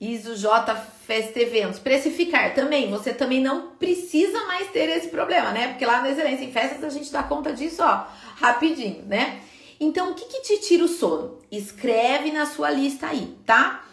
ISO 0.00 0.36
J 0.36 0.74
Fest 1.06 1.36
Eventos. 1.36 1.80
Precificar 1.80 2.54
também. 2.54 2.88
Você 2.90 3.12
também 3.12 3.40
não 3.40 3.70
precisa 3.72 4.44
mais 4.46 4.70
ter 4.70 4.88
esse 4.90 5.08
problema, 5.08 5.50
né? 5.50 5.68
Porque 5.68 5.84
lá 5.84 6.00
no 6.00 6.08
Excelência 6.08 6.44
em 6.44 6.52
Festas 6.52 6.84
a 6.84 6.88
gente 6.88 7.10
dá 7.12 7.22
conta 7.22 7.52
disso, 7.52 7.82
ó, 7.82 8.06
rapidinho, 8.40 9.04
né? 9.06 9.40
Então, 9.80 10.10
o 10.10 10.14
que, 10.14 10.24
que 10.24 10.40
te 10.42 10.58
tira 10.58 10.84
o 10.84 10.88
sono? 10.88 11.38
Escreve 11.50 12.32
na 12.32 12.46
sua 12.46 12.70
lista 12.70 13.06
aí, 13.06 13.36
tá? 13.46 13.84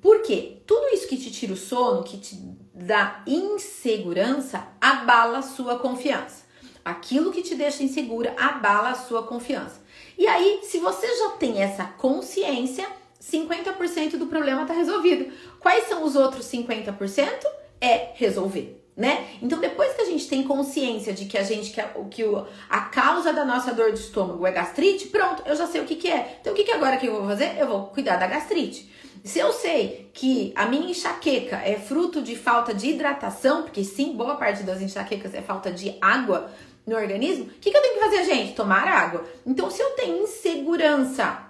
Por 0.00 0.22
quê? 0.22 0.62
Tudo 0.66 0.94
isso 0.94 1.06
que 1.06 1.16
te 1.16 1.30
tira 1.30 1.52
o 1.52 1.56
sono, 1.56 2.02
que 2.02 2.16
te 2.16 2.36
dá 2.74 3.22
insegurança, 3.26 4.66
abala 4.80 5.38
a 5.38 5.42
sua 5.42 5.78
confiança. 5.78 6.44
Aquilo 6.82 7.30
que 7.30 7.42
te 7.42 7.54
deixa 7.54 7.82
insegura 7.82 8.34
abala 8.38 8.90
a 8.90 8.94
sua 8.94 9.22
confiança. 9.22 9.82
E 10.16 10.26
aí, 10.26 10.60
se 10.62 10.78
você 10.78 11.06
já 11.06 11.30
tem 11.32 11.62
essa 11.62 11.84
consciência, 11.84 12.88
50% 13.20 14.16
do 14.16 14.26
problema 14.26 14.62
está 14.62 14.72
resolvido. 14.72 15.30
Quais 15.58 15.86
são 15.86 16.02
os 16.02 16.16
outros 16.16 16.46
50%? 16.46 17.44
É 17.78 18.12
resolver 18.14 18.79
né? 18.96 19.28
Então, 19.40 19.58
depois 19.58 19.94
que 19.94 20.02
a 20.02 20.04
gente 20.04 20.28
tem 20.28 20.42
consciência 20.42 21.12
de 21.12 21.24
que 21.24 21.38
a 21.38 21.42
gente 21.42 21.70
que, 21.70 21.82
que 22.10 22.24
a 22.68 22.80
causa 22.82 23.32
da 23.32 23.44
nossa 23.44 23.72
dor 23.72 23.92
de 23.92 24.00
estômago 24.00 24.46
é 24.46 24.52
gastrite, 24.52 25.08
pronto, 25.08 25.42
eu 25.46 25.56
já 25.56 25.66
sei 25.66 25.80
o 25.80 25.84
que, 25.84 25.96
que 25.96 26.10
é. 26.10 26.38
Então, 26.40 26.52
o 26.52 26.56
que, 26.56 26.64
que 26.64 26.72
agora 26.72 26.96
que 26.96 27.06
eu 27.06 27.14
vou 27.14 27.26
fazer? 27.26 27.56
Eu 27.58 27.66
vou 27.66 27.84
cuidar 27.86 28.16
da 28.16 28.26
gastrite. 28.26 28.90
Se 29.22 29.38
eu 29.38 29.52
sei 29.52 30.10
que 30.14 30.52
a 30.56 30.66
minha 30.66 30.90
enxaqueca 30.90 31.56
é 31.56 31.76
fruto 31.78 32.22
de 32.22 32.34
falta 32.34 32.72
de 32.72 32.88
hidratação, 32.88 33.62
porque 33.62 33.84
sim, 33.84 34.14
boa 34.14 34.36
parte 34.36 34.62
das 34.62 34.80
enxaquecas 34.80 35.34
é 35.34 35.42
falta 35.42 35.70
de 35.70 35.96
água 36.00 36.50
no 36.86 36.96
organismo, 36.96 37.44
o 37.44 37.48
que, 37.60 37.70
que 37.70 37.76
eu 37.76 37.82
tenho 37.82 37.94
que 37.94 38.00
fazer, 38.00 38.24
gente? 38.24 38.54
Tomar 38.54 38.88
água. 38.88 39.24
Então, 39.46 39.70
se 39.70 39.82
eu 39.82 39.90
tenho 39.90 40.22
insegurança 40.22 41.49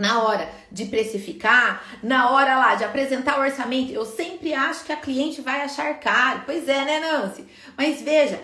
na 0.00 0.22
hora 0.22 0.50
de 0.72 0.86
precificar, 0.86 1.98
na 2.02 2.30
hora 2.30 2.56
lá 2.56 2.74
de 2.74 2.84
apresentar 2.84 3.38
o 3.38 3.42
orçamento, 3.42 3.92
eu 3.92 4.06
sempre 4.06 4.54
acho 4.54 4.86
que 4.86 4.92
a 4.92 4.96
cliente 4.96 5.42
vai 5.42 5.60
achar 5.60 6.00
caro. 6.00 6.42
Pois 6.46 6.66
é, 6.66 6.84
né, 6.86 7.00
Nancy? 7.00 7.44
Mas 7.76 8.00
veja, 8.00 8.42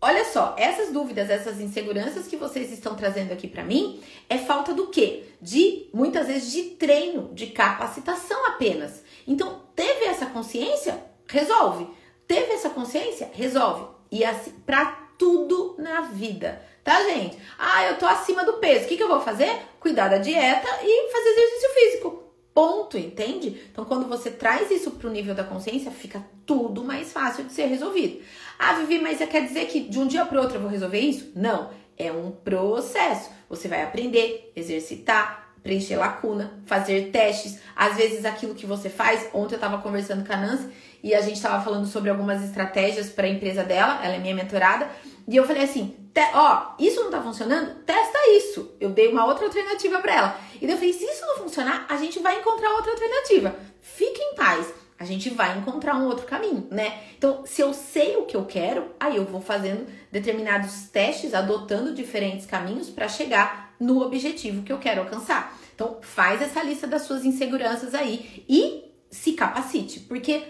olha 0.00 0.24
só, 0.24 0.54
essas 0.56 0.92
dúvidas, 0.92 1.28
essas 1.28 1.60
inseguranças 1.60 2.28
que 2.28 2.36
vocês 2.36 2.70
estão 2.70 2.94
trazendo 2.94 3.32
aqui 3.32 3.48
para 3.48 3.64
mim, 3.64 4.00
é 4.30 4.38
falta 4.38 4.72
do 4.72 4.86
quê? 4.86 5.24
De 5.40 5.88
muitas 5.92 6.28
vezes 6.28 6.52
de 6.52 6.62
treino, 6.76 7.34
de 7.34 7.48
capacitação 7.48 8.46
apenas. 8.46 9.02
Então, 9.26 9.60
teve 9.74 10.04
essa 10.04 10.26
consciência? 10.26 11.02
Resolve. 11.26 11.88
Teve 12.28 12.52
essa 12.52 12.70
consciência? 12.70 13.28
Resolve. 13.34 13.86
E 14.08 14.24
assim, 14.24 14.52
para 14.64 15.02
tudo 15.18 15.74
na 15.78 16.02
vida 16.02 16.62
tá, 16.82 17.02
gente? 17.04 17.38
Ah, 17.58 17.84
eu 17.84 17.98
tô 17.98 18.06
acima 18.06 18.44
do 18.44 18.54
peso. 18.54 18.84
O 18.84 18.88
que, 18.88 18.96
que 18.96 19.02
eu 19.02 19.08
vou 19.08 19.20
fazer? 19.20 19.50
Cuidar 19.80 20.08
da 20.08 20.18
dieta 20.18 20.68
e 20.82 21.12
fazer 21.12 21.28
exercício 21.30 21.70
físico. 21.74 22.22
Ponto, 22.54 22.98
entende? 22.98 23.62
Então, 23.70 23.84
quando 23.84 24.06
você 24.06 24.30
traz 24.30 24.70
isso 24.70 24.90
pro 24.92 25.10
nível 25.10 25.34
da 25.34 25.42
consciência, 25.42 25.90
fica 25.90 26.22
tudo 26.44 26.84
mais 26.84 27.10
fácil 27.10 27.44
de 27.44 27.52
ser 27.52 27.64
resolvido. 27.64 28.20
Ah, 28.58 28.74
Vivi, 28.74 28.98
mas 28.98 29.18
quer 29.18 29.46
dizer 29.46 29.66
que 29.66 29.80
de 29.80 29.98
um 29.98 30.06
dia 30.06 30.26
pro 30.26 30.40
outro 30.40 30.56
eu 30.56 30.60
vou 30.60 30.70
resolver 30.70 31.00
isso? 31.00 31.32
Não. 31.34 31.70
É 31.96 32.12
um 32.12 32.30
processo. 32.30 33.30
Você 33.48 33.68
vai 33.68 33.82
aprender, 33.82 34.52
exercitar, 34.54 35.54
preencher 35.62 35.96
lacuna, 35.96 36.60
fazer 36.66 37.10
testes. 37.10 37.58
Às 37.74 37.96
vezes, 37.96 38.24
aquilo 38.24 38.54
que 38.54 38.66
você 38.66 38.90
faz. 38.90 39.28
Ontem 39.32 39.54
eu 39.54 39.60
tava 39.60 39.78
conversando 39.78 40.26
com 40.26 40.32
a 40.32 40.36
Nancy 40.36 40.68
e 41.02 41.14
a 41.14 41.20
gente 41.20 41.40
tava 41.40 41.62
falando 41.64 41.86
sobre 41.86 42.10
algumas 42.10 42.42
estratégias 42.44 43.08
para 43.08 43.26
a 43.26 43.30
empresa 43.30 43.62
dela. 43.62 44.04
Ela 44.04 44.16
é 44.16 44.18
minha 44.18 44.34
mentorada. 44.34 44.90
E 45.26 45.36
eu 45.36 45.46
falei 45.46 45.62
assim: 45.62 45.96
ó, 46.34 46.74
isso 46.78 47.02
não 47.02 47.10
tá 47.10 47.22
funcionando? 47.22 47.82
Testa 47.84 48.18
isso. 48.36 48.74
Eu 48.80 48.90
dei 48.90 49.08
uma 49.08 49.24
outra 49.24 49.46
alternativa 49.46 49.98
para 50.00 50.14
ela. 50.14 50.40
E 50.56 50.66
daí 50.66 50.74
eu 50.74 50.78
falei: 50.78 50.92
se 50.92 51.04
isso 51.04 51.26
não 51.26 51.36
funcionar, 51.38 51.86
a 51.88 51.96
gente 51.96 52.18
vai 52.18 52.38
encontrar 52.38 52.70
outra 52.74 52.92
alternativa. 52.92 53.56
Fique 53.80 54.20
em 54.20 54.34
paz. 54.34 54.72
A 54.98 55.04
gente 55.04 55.30
vai 55.30 55.58
encontrar 55.58 55.96
um 55.96 56.06
outro 56.06 56.26
caminho, 56.26 56.68
né? 56.70 57.02
Então, 57.18 57.44
se 57.44 57.60
eu 57.60 57.74
sei 57.74 58.16
o 58.16 58.24
que 58.24 58.36
eu 58.36 58.44
quero, 58.44 58.92
aí 59.00 59.16
eu 59.16 59.24
vou 59.24 59.40
fazendo 59.40 59.84
determinados 60.12 60.88
testes, 60.92 61.34
adotando 61.34 61.92
diferentes 61.92 62.46
caminhos 62.46 62.88
para 62.88 63.08
chegar 63.08 63.74
no 63.80 64.00
objetivo 64.00 64.62
que 64.62 64.72
eu 64.72 64.78
quero 64.78 65.00
alcançar. 65.00 65.58
Então, 65.74 65.98
faz 66.02 66.40
essa 66.40 66.62
lista 66.62 66.86
das 66.86 67.02
suas 67.02 67.24
inseguranças 67.24 67.94
aí 67.94 68.44
e 68.48 68.94
se 69.10 69.32
capacite, 69.32 69.98
porque 70.00 70.44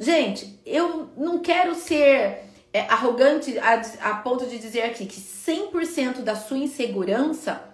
gente, 0.00 0.58
eu 0.64 1.10
não 1.16 1.38
quero 1.38 1.74
ser 1.74 2.49
é, 2.72 2.82
arrogante 2.82 3.58
a, 3.58 4.10
a 4.10 4.14
ponto 4.16 4.46
de 4.46 4.58
dizer 4.58 4.82
aqui 4.82 5.06
que 5.06 5.20
100% 5.20 6.22
da 6.22 6.36
sua 6.36 6.58
insegurança 6.58 7.70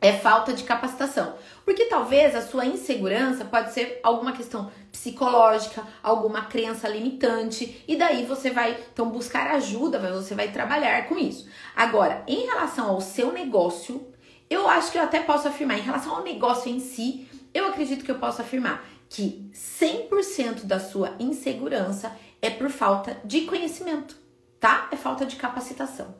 é 0.00 0.12
falta 0.12 0.52
de 0.52 0.64
capacitação. 0.64 1.34
Porque 1.64 1.86
talvez 1.86 2.34
a 2.34 2.42
sua 2.42 2.66
insegurança 2.66 3.44
pode 3.44 3.72
ser 3.72 4.00
alguma 4.02 4.32
questão 4.32 4.70
psicológica, 4.92 5.82
alguma 6.02 6.42
crença 6.42 6.88
limitante, 6.88 7.82
e 7.88 7.96
daí 7.96 8.26
você 8.26 8.50
vai 8.50 8.76
então 8.92 9.08
buscar 9.08 9.50
ajuda, 9.52 9.98
você 9.98 10.34
vai 10.34 10.52
trabalhar 10.52 11.08
com 11.08 11.16
isso. 11.16 11.48
Agora, 11.74 12.22
em 12.26 12.44
relação 12.44 12.90
ao 12.90 13.00
seu 13.00 13.32
negócio, 13.32 14.06
eu 14.50 14.68
acho 14.68 14.92
que 14.92 14.98
eu 14.98 15.02
até 15.02 15.20
posso 15.20 15.48
afirmar, 15.48 15.78
em 15.78 15.82
relação 15.82 16.16
ao 16.16 16.22
negócio 16.22 16.70
em 16.70 16.80
si, 16.80 17.26
eu 17.54 17.66
acredito 17.66 18.04
que 18.04 18.10
eu 18.10 18.18
posso 18.18 18.42
afirmar 18.42 18.84
que 19.08 19.50
100% 19.54 20.64
da 20.64 20.78
sua 20.78 21.14
insegurança 21.18 22.14
é 22.42 22.50
por 22.50 22.68
falta 22.68 23.16
de 23.24 23.42
conhecimento, 23.42 24.16
tá? 24.64 24.88
É 24.90 24.96
falta 24.96 25.26
de 25.26 25.36
capacitação. 25.36 26.14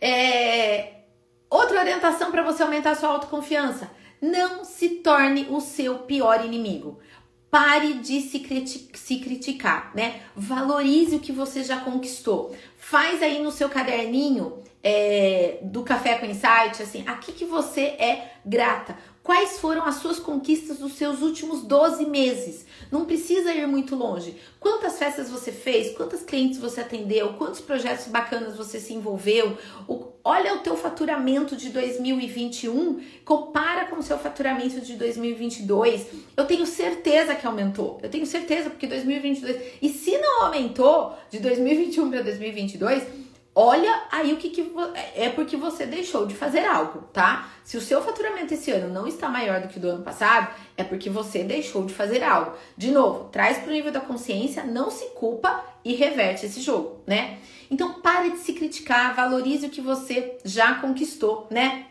É... 0.00 0.94
Outra 1.50 1.80
orientação 1.80 2.30
para 2.30 2.42
você 2.42 2.62
aumentar 2.62 2.92
a 2.92 2.94
sua 2.94 3.10
autoconfiança: 3.10 3.90
não 4.18 4.64
se 4.64 4.88
torne 5.00 5.46
o 5.50 5.60
seu 5.60 5.98
pior 6.00 6.42
inimigo. 6.42 6.98
Pare 7.50 7.94
de 7.94 8.22
se, 8.22 8.40
criti 8.40 8.90
se 8.94 9.18
criticar, 9.20 9.92
né? 9.94 10.22
Valorize 10.34 11.16
o 11.16 11.20
que 11.20 11.32
você 11.32 11.62
já 11.62 11.80
conquistou. 11.80 12.56
Faz 12.78 13.22
aí 13.22 13.42
no 13.42 13.50
seu 13.50 13.68
caderninho 13.68 14.62
é, 14.82 15.58
do 15.62 15.82
Café 15.82 16.14
com 16.14 16.24
Insight, 16.24 16.82
assim, 16.82 17.04
aqui 17.06 17.32
que 17.32 17.44
você 17.44 17.82
é 17.82 18.36
grata. 18.44 18.96
Quais 19.28 19.58
foram 19.58 19.84
as 19.84 19.96
suas 19.96 20.18
conquistas 20.18 20.78
dos 20.78 20.94
seus 20.94 21.20
últimos 21.20 21.60
12 21.62 22.06
meses? 22.06 22.64
Não 22.90 23.04
precisa 23.04 23.52
ir 23.52 23.66
muito 23.66 23.94
longe. 23.94 24.34
Quantas 24.58 24.98
festas 24.98 25.28
você 25.28 25.52
fez? 25.52 25.94
Quantas 25.94 26.22
clientes 26.22 26.58
você 26.58 26.80
atendeu? 26.80 27.34
Quantos 27.34 27.60
projetos 27.60 28.06
bacanas 28.06 28.56
você 28.56 28.80
se 28.80 28.94
envolveu? 28.94 29.58
O, 29.86 30.06
olha 30.24 30.54
o 30.54 30.60
teu 30.60 30.78
faturamento 30.78 31.56
de 31.56 31.68
2021, 31.68 33.02
compara 33.22 33.84
com 33.84 33.96
o 33.96 34.02
seu 34.02 34.18
faturamento 34.18 34.80
de 34.80 34.96
2022. 34.96 36.06
Eu 36.34 36.46
tenho 36.46 36.64
certeza 36.64 37.34
que 37.34 37.46
aumentou. 37.46 37.98
Eu 38.02 38.08
tenho 38.08 38.24
certeza 38.24 38.70
porque 38.70 38.86
2022. 38.86 39.60
E 39.82 39.90
se 39.90 40.16
não 40.16 40.44
aumentou 40.44 41.14
de 41.30 41.38
2021 41.38 42.08
para 42.08 42.22
2022, 42.22 43.02
olha 43.60 44.04
aí 44.12 44.32
o 44.32 44.36
que, 44.36 44.50
que 44.50 44.72
é 45.16 45.28
porque 45.30 45.56
você 45.56 45.84
deixou 45.84 46.26
de 46.26 46.34
fazer 46.36 46.64
algo, 46.64 47.02
tá? 47.12 47.48
Se 47.64 47.76
o 47.76 47.80
seu 47.80 48.00
faturamento 48.00 48.54
esse 48.54 48.70
ano 48.70 48.94
não 48.94 49.04
está 49.04 49.28
maior 49.28 49.60
do 49.60 49.66
que 49.66 49.78
o 49.78 49.80
do 49.80 49.88
ano 49.88 50.04
passado, 50.04 50.54
é 50.76 50.84
porque 50.84 51.10
você 51.10 51.42
deixou 51.42 51.84
de 51.84 51.92
fazer 51.92 52.22
algo. 52.22 52.52
De 52.76 52.92
novo, 52.92 53.28
traz 53.30 53.58
para 53.58 53.70
o 53.70 53.72
nível 53.72 53.90
da 53.90 53.98
consciência, 53.98 54.62
não 54.62 54.92
se 54.92 55.06
culpa 55.06 55.60
e 55.84 55.92
reverte 55.96 56.46
esse 56.46 56.60
jogo, 56.60 57.02
né? 57.04 57.38
Então 57.68 57.94
pare 57.94 58.30
de 58.30 58.38
se 58.38 58.52
criticar, 58.52 59.16
valorize 59.16 59.66
o 59.66 59.70
que 59.70 59.80
você 59.80 60.38
já 60.44 60.76
conquistou, 60.76 61.48
né? 61.50 61.86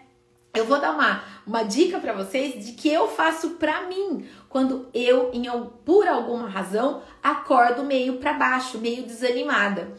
Eu 0.53 0.63
vou 0.63 0.79
dar 0.79 0.91
uma, 0.91 1.21
uma 1.45 1.63
dica 1.63 2.00
para 2.00 2.13
vocês 2.13 2.65
de 2.65 2.71
que 2.71 2.88
eu 2.88 3.09
faço 3.09 3.51
para 3.51 3.81
mim 3.88 4.25
quando 4.47 4.88
eu, 4.93 5.31
em, 5.33 5.43
por 5.83 6.07
alguma 6.07 6.47
razão, 6.47 7.03
acordo 7.21 7.83
meio 7.83 8.19
para 8.19 8.31
baixo, 8.31 8.77
meio 8.77 9.03
desanimada. 9.03 9.91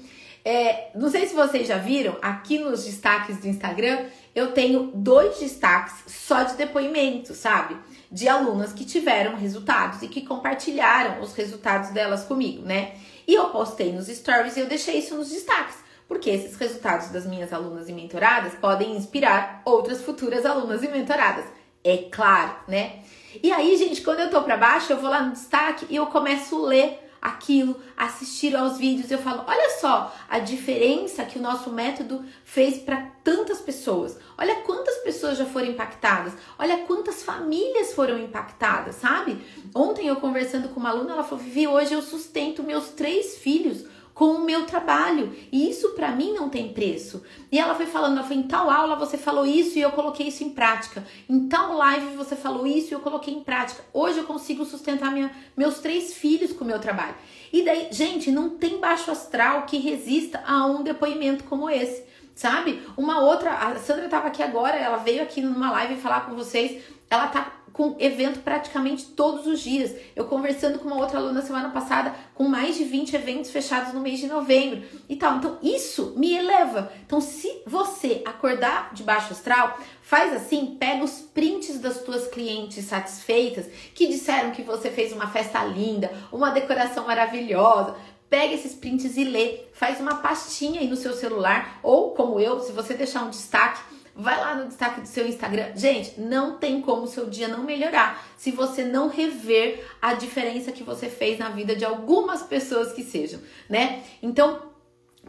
É, 0.50 0.93
não 0.95 1.11
sei 1.11 1.26
se 1.26 1.35
vocês 1.35 1.69
já 1.69 1.76
viram, 1.76 2.17
aqui 2.23 2.59
nos 2.59 2.87
destaques 2.87 3.37
do 3.37 3.47
Instagram, 3.47 4.07
eu 4.35 4.52
tenho 4.52 4.90
dois 4.95 5.38
destaques 5.38 5.93
só 6.07 6.43
de 6.43 6.55
depoimentos, 6.55 7.37
sabe? 7.37 7.76
De 8.11 8.26
alunas 8.26 8.73
que 8.73 8.87
tiveram 8.87 9.37
resultados 9.37 10.00
e 10.00 10.09
que 10.09 10.25
compartilharam 10.25 11.21
os 11.21 11.35
resultados 11.35 11.90
delas 11.90 12.25
comigo, 12.25 12.62
né? 12.62 12.95
E 13.26 13.35
eu 13.35 13.50
postei 13.50 13.93
nos 13.93 14.07
stories 14.07 14.57
e 14.57 14.61
eu 14.61 14.67
deixei 14.67 15.00
isso 15.00 15.14
nos 15.17 15.28
destaques, 15.28 15.76
porque 16.09 16.31
esses 16.31 16.57
resultados 16.57 17.09
das 17.09 17.26
minhas 17.26 17.52
alunas 17.52 17.87
e 17.90 17.93
mentoradas 17.93 18.55
podem 18.55 18.97
inspirar 18.97 19.61
outras 19.67 20.00
futuras 20.00 20.47
alunas 20.47 20.83
e 20.83 20.88
mentoradas. 20.88 21.45
É 21.85 22.09
claro, 22.11 22.55
né? 22.67 23.00
E 23.43 23.52
aí, 23.52 23.76
gente, 23.76 24.00
quando 24.00 24.21
eu 24.21 24.31
tô 24.31 24.40
pra 24.40 24.57
baixo, 24.57 24.95
eu 24.95 24.99
vou 24.99 25.11
lá 25.11 25.21
no 25.21 25.33
destaque 25.33 25.87
e 25.90 25.97
eu 25.97 26.07
começo 26.07 26.57
a 26.64 26.69
ler 26.69 27.08
aquilo, 27.20 27.80
assistir 27.96 28.54
aos 28.54 28.78
vídeos, 28.78 29.10
eu 29.10 29.18
falo, 29.18 29.44
olha 29.46 29.70
só 29.78 30.14
a 30.28 30.38
diferença 30.38 31.24
que 31.24 31.38
o 31.38 31.42
nosso 31.42 31.70
método 31.70 32.24
fez 32.44 32.78
para 32.78 33.11
tantas 33.22 33.61
pessoas. 33.61 34.18
Olha 34.37 34.57
quantas 34.62 34.96
pessoas 34.98 35.37
já 35.37 35.44
foram 35.44 35.66
impactadas. 35.66 36.33
Olha 36.59 36.78
quantas 36.78 37.22
famílias 37.22 37.92
foram 37.92 38.18
impactadas, 38.18 38.96
sabe? 38.96 39.38
Ontem 39.74 40.07
eu 40.07 40.16
conversando 40.16 40.68
com 40.68 40.81
uma 40.81 40.90
aluna, 40.90 41.12
ela 41.12 41.24
falou: 41.24 41.44
"Vivi, 41.44 41.66
hoje 41.66 41.92
eu 41.92 42.02
sustento 42.02 42.62
meus 42.62 42.88
três 42.90 43.37
filhos 43.38 43.85
com 44.18 44.33
o 44.33 44.44
meu 44.44 44.66
trabalho. 44.66 45.33
E 45.52 45.70
isso 45.70 45.90
para 45.90 46.11
mim 46.11 46.33
não 46.33 46.48
tem 46.48 46.72
preço. 46.72 47.22
E 47.52 47.59
ela 47.59 47.76
foi 47.76 47.87
falando, 47.87 48.18
ela 48.18 48.26
foi 48.26 48.35
em 48.35 48.42
tal 48.42 48.68
aula 48.68 48.96
você 48.96 49.16
falou 49.16 49.46
isso 49.46 49.78
e 49.78 49.81
eu 49.81 49.92
coloquei 49.92 50.26
isso 50.26 50.42
em 50.42 50.50
prática. 50.50 51.07
Em 51.31 51.48
tal 51.48 51.76
live 51.76 52.16
você 52.16 52.35
falou 52.35 52.66
isso 52.66 52.88
e 52.88 52.94
eu 52.94 52.98
coloquei 52.98 53.33
em 53.33 53.44
prática. 53.44 53.85
Hoje 53.94 54.18
eu 54.18 54.24
consigo 54.24 54.64
sustentar 54.64 55.12
minha, 55.12 55.31
meus 55.57 55.78
três 55.78 56.14
filhos 56.14 56.52
com 56.52 56.64
o 56.64 56.66
meu 56.66 56.81
trabalho. 56.81 57.14
E 57.52 57.62
daí, 57.62 57.87
gente, 57.92 58.33
não 58.33 58.50
tem 58.50 58.81
baixo 58.81 59.09
astral 59.09 59.62
que 59.62 59.78
resista 59.78 60.42
a 60.44 60.66
um 60.66 60.83
depoimento 60.83 61.44
como 61.44 61.70
esse. 61.70 62.02
Sabe? 62.35 62.83
Uma 62.96 63.20
outra, 63.20 63.52
a 63.52 63.76
Sandra 63.76 64.07
estava 64.07 64.26
aqui 64.26 64.42
agora, 64.42 64.76
ela 64.76 64.96
veio 64.96 65.22
aqui 65.22 65.40
numa 65.40 65.70
live 65.70 65.94
falar 65.94 66.26
com 66.26 66.35
vocês. 66.35 66.83
Ela 67.09 67.28
tá 67.28 67.58
com 67.79 67.95
evento 68.01 68.41
praticamente 68.41 69.05
todos 69.05 69.47
os 69.47 69.61
dias. 69.61 69.95
Eu 70.17 70.25
conversando 70.25 70.81
com 70.81 70.88
uma 70.88 70.99
outra 70.99 71.21
aluna 71.21 71.43
semana 71.43 71.71
passada, 71.71 72.12
com 72.35 72.49
mais 72.49 72.77
de 72.77 72.83
20 72.83 73.14
eventos 73.14 73.53
fechados 73.53 73.95
no 73.95 74.01
mês 74.01 74.19
de 74.19 74.27
novembro 74.27 74.83
e 75.09 75.14
tal. 75.14 75.37
Então, 75.37 75.59
isso 75.62 76.12
me 76.17 76.35
eleva. 76.35 76.93
Então, 77.07 77.21
se 77.21 77.62
você 77.64 78.21
acordar 78.27 78.93
de 78.93 79.05
baixo 79.05 79.33
astral, 79.33 79.79
faz 80.03 80.35
assim, 80.35 80.77
pega 80.81 81.05
os 81.05 81.21
prints 81.21 81.79
das 81.79 82.03
tuas 82.03 82.27
clientes 82.27 82.85
satisfeitas 82.85 83.67
que 83.95 84.09
disseram 84.09 84.51
que 84.51 84.62
você 84.62 84.91
fez 84.91 85.12
uma 85.12 85.29
festa 85.29 85.62
linda, 85.62 86.12
uma 86.33 86.51
decoração 86.51 87.07
maravilhosa. 87.07 87.95
Pega 88.29 88.55
esses 88.55 88.75
prints 88.75 89.17
e 89.17 89.23
lê, 89.23 89.61
faz 89.73 90.01
uma 90.01 90.17
pastinha 90.17 90.81
aí 90.81 90.88
no 90.88 90.97
seu 90.97 91.12
celular 91.14 91.79
ou 91.81 92.11
como 92.11 92.41
eu, 92.41 92.59
se 92.59 92.73
você 92.73 92.93
deixar 92.93 93.23
um 93.23 93.31
destaque 93.31 93.81
Vai 94.20 94.37
lá 94.37 94.57
no 94.57 94.66
destaque 94.66 95.00
do 95.00 95.07
seu 95.07 95.28
Instagram. 95.28 95.76
Gente, 95.76 96.20
não 96.20 96.59
tem 96.59 96.83
como 96.83 97.02
o 97.02 97.07
seu 97.07 97.26
dia 97.31 97.46
não 97.46 97.62
melhorar 97.62 98.26
se 98.37 98.50
você 98.50 98.83
não 98.83 99.09
rever 99.09 99.87
a 100.02 100.12
diferença 100.14 100.72
que 100.72 100.83
você 100.83 101.09
fez 101.09 101.38
na 101.38 101.50
vida 101.50 101.76
de 101.76 101.85
algumas 101.85 102.42
pessoas 102.42 102.92
que 102.92 103.04
sejam, 103.04 103.40
né? 103.68 104.02
Então, 104.20 104.72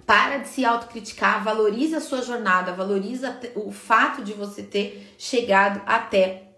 para 0.08 0.38
de 0.38 0.48
se 0.48 0.66
autocriticar, 0.66 1.44
valoriza 1.44 1.98
a 1.98 2.02
sua 2.02 2.24
jornada, 2.24 2.74
valoriza 2.74 3.40
o 3.56 3.72
fato 3.72 4.24
de 4.24 4.34
você 4.34 4.64
ter 4.64 5.14
chegado 5.20 5.84
até 5.86 6.50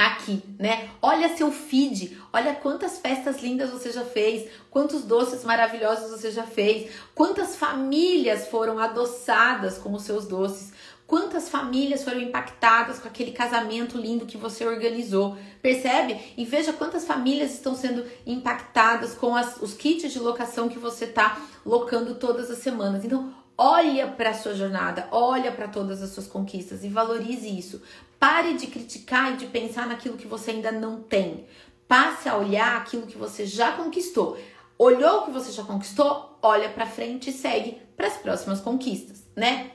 aqui, 0.00 0.42
né? 0.58 0.88
Olha 1.02 1.36
seu 1.36 1.52
feed, 1.52 2.18
olha 2.32 2.54
quantas 2.54 2.98
festas 2.98 3.42
lindas 3.42 3.70
você 3.70 3.92
já 3.92 4.04
fez, 4.04 4.50
quantos 4.70 5.02
doces 5.02 5.44
maravilhosos 5.44 6.10
você 6.10 6.30
já 6.30 6.44
fez, 6.44 6.90
quantas 7.14 7.54
famílias 7.54 8.48
foram 8.48 8.78
adoçadas 8.78 9.76
com 9.76 9.92
os 9.92 10.02
seus 10.02 10.26
doces, 10.26 10.72
Quantas 11.10 11.48
famílias 11.48 12.04
foram 12.04 12.20
impactadas 12.20 13.00
com 13.00 13.08
aquele 13.08 13.32
casamento 13.32 13.98
lindo 13.98 14.26
que 14.26 14.36
você 14.36 14.64
organizou? 14.64 15.36
Percebe? 15.60 16.16
E 16.36 16.44
veja 16.44 16.72
quantas 16.72 17.04
famílias 17.04 17.50
estão 17.50 17.74
sendo 17.74 18.04
impactadas 18.24 19.12
com 19.14 19.34
as, 19.34 19.60
os 19.60 19.74
kits 19.74 20.12
de 20.12 20.20
locação 20.20 20.68
que 20.68 20.78
você 20.78 21.06
está 21.06 21.36
locando 21.66 22.14
todas 22.14 22.48
as 22.48 22.58
semanas. 22.58 23.04
Então, 23.04 23.34
olha 23.58 24.06
para 24.06 24.30
a 24.30 24.34
sua 24.34 24.54
jornada, 24.54 25.08
olha 25.10 25.50
para 25.50 25.66
todas 25.66 26.00
as 26.00 26.10
suas 26.10 26.28
conquistas 26.28 26.84
e 26.84 26.88
valorize 26.88 27.58
isso. 27.58 27.82
Pare 28.16 28.54
de 28.54 28.68
criticar 28.68 29.32
e 29.32 29.36
de 29.36 29.46
pensar 29.46 29.88
naquilo 29.88 30.16
que 30.16 30.28
você 30.28 30.52
ainda 30.52 30.70
não 30.70 31.02
tem. 31.02 31.44
Passe 31.88 32.28
a 32.28 32.36
olhar 32.36 32.76
aquilo 32.76 33.08
que 33.08 33.18
você 33.18 33.44
já 33.44 33.72
conquistou. 33.72 34.38
Olhou 34.78 35.22
o 35.22 35.24
que 35.24 35.32
você 35.32 35.50
já 35.50 35.64
conquistou? 35.64 36.38
Olha 36.40 36.68
para 36.68 36.86
frente 36.86 37.30
e 37.30 37.32
segue 37.32 37.82
para 37.96 38.06
as 38.06 38.16
próximas 38.16 38.60
conquistas, 38.60 39.24
né? 39.34 39.72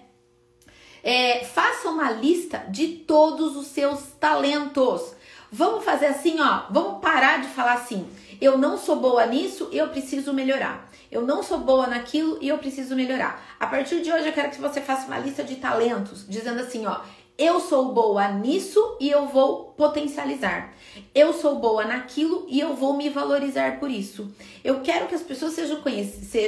É, 1.07 1.43
faça 1.45 1.87
uma 1.87 2.09
lista 2.09 2.65
de 2.67 2.87
todos 2.87 3.55
os 3.55 3.67
seus 3.67 4.07
talentos. 4.19 5.13
Vamos 5.51 5.85
fazer 5.85 6.07
assim, 6.07 6.41
ó. 6.41 6.63
Vamos 6.71 6.99
parar 6.99 7.39
de 7.41 7.47
falar 7.49 7.73
assim. 7.73 8.07
Eu 8.41 8.57
não 8.57 8.75
sou 8.75 8.95
boa 8.95 9.23
nisso, 9.27 9.69
eu 9.71 9.87
preciso 9.89 10.33
melhorar. 10.33 10.89
Eu 11.11 11.21
não 11.21 11.43
sou 11.43 11.59
boa 11.59 11.85
naquilo 11.85 12.39
e 12.41 12.47
eu 12.47 12.57
preciso 12.57 12.95
melhorar. 12.95 13.39
A 13.59 13.67
partir 13.67 14.01
de 14.01 14.11
hoje 14.11 14.29
eu 14.29 14.33
quero 14.33 14.49
que 14.49 14.59
você 14.59 14.81
faça 14.81 15.05
uma 15.05 15.19
lista 15.19 15.43
de 15.43 15.57
talentos, 15.57 16.25
dizendo 16.27 16.59
assim, 16.59 16.87
ó, 16.87 17.01
eu 17.37 17.59
sou 17.59 17.93
boa 17.93 18.27
nisso 18.29 18.97
e 18.99 19.07
eu 19.07 19.27
vou 19.27 19.65
potencializar. 19.77 20.73
Eu 21.13 21.33
sou 21.33 21.59
boa 21.59 21.85
naquilo 21.85 22.47
e 22.49 22.59
eu 22.59 22.73
vou 22.73 22.97
me 22.97 23.09
valorizar 23.09 23.79
por 23.79 23.91
isso. 23.91 24.33
Eu 24.63 24.81
quero 24.81 25.05
que 25.05 25.13
as 25.13 25.21
pessoas 25.21 25.53
sejam 25.53 25.83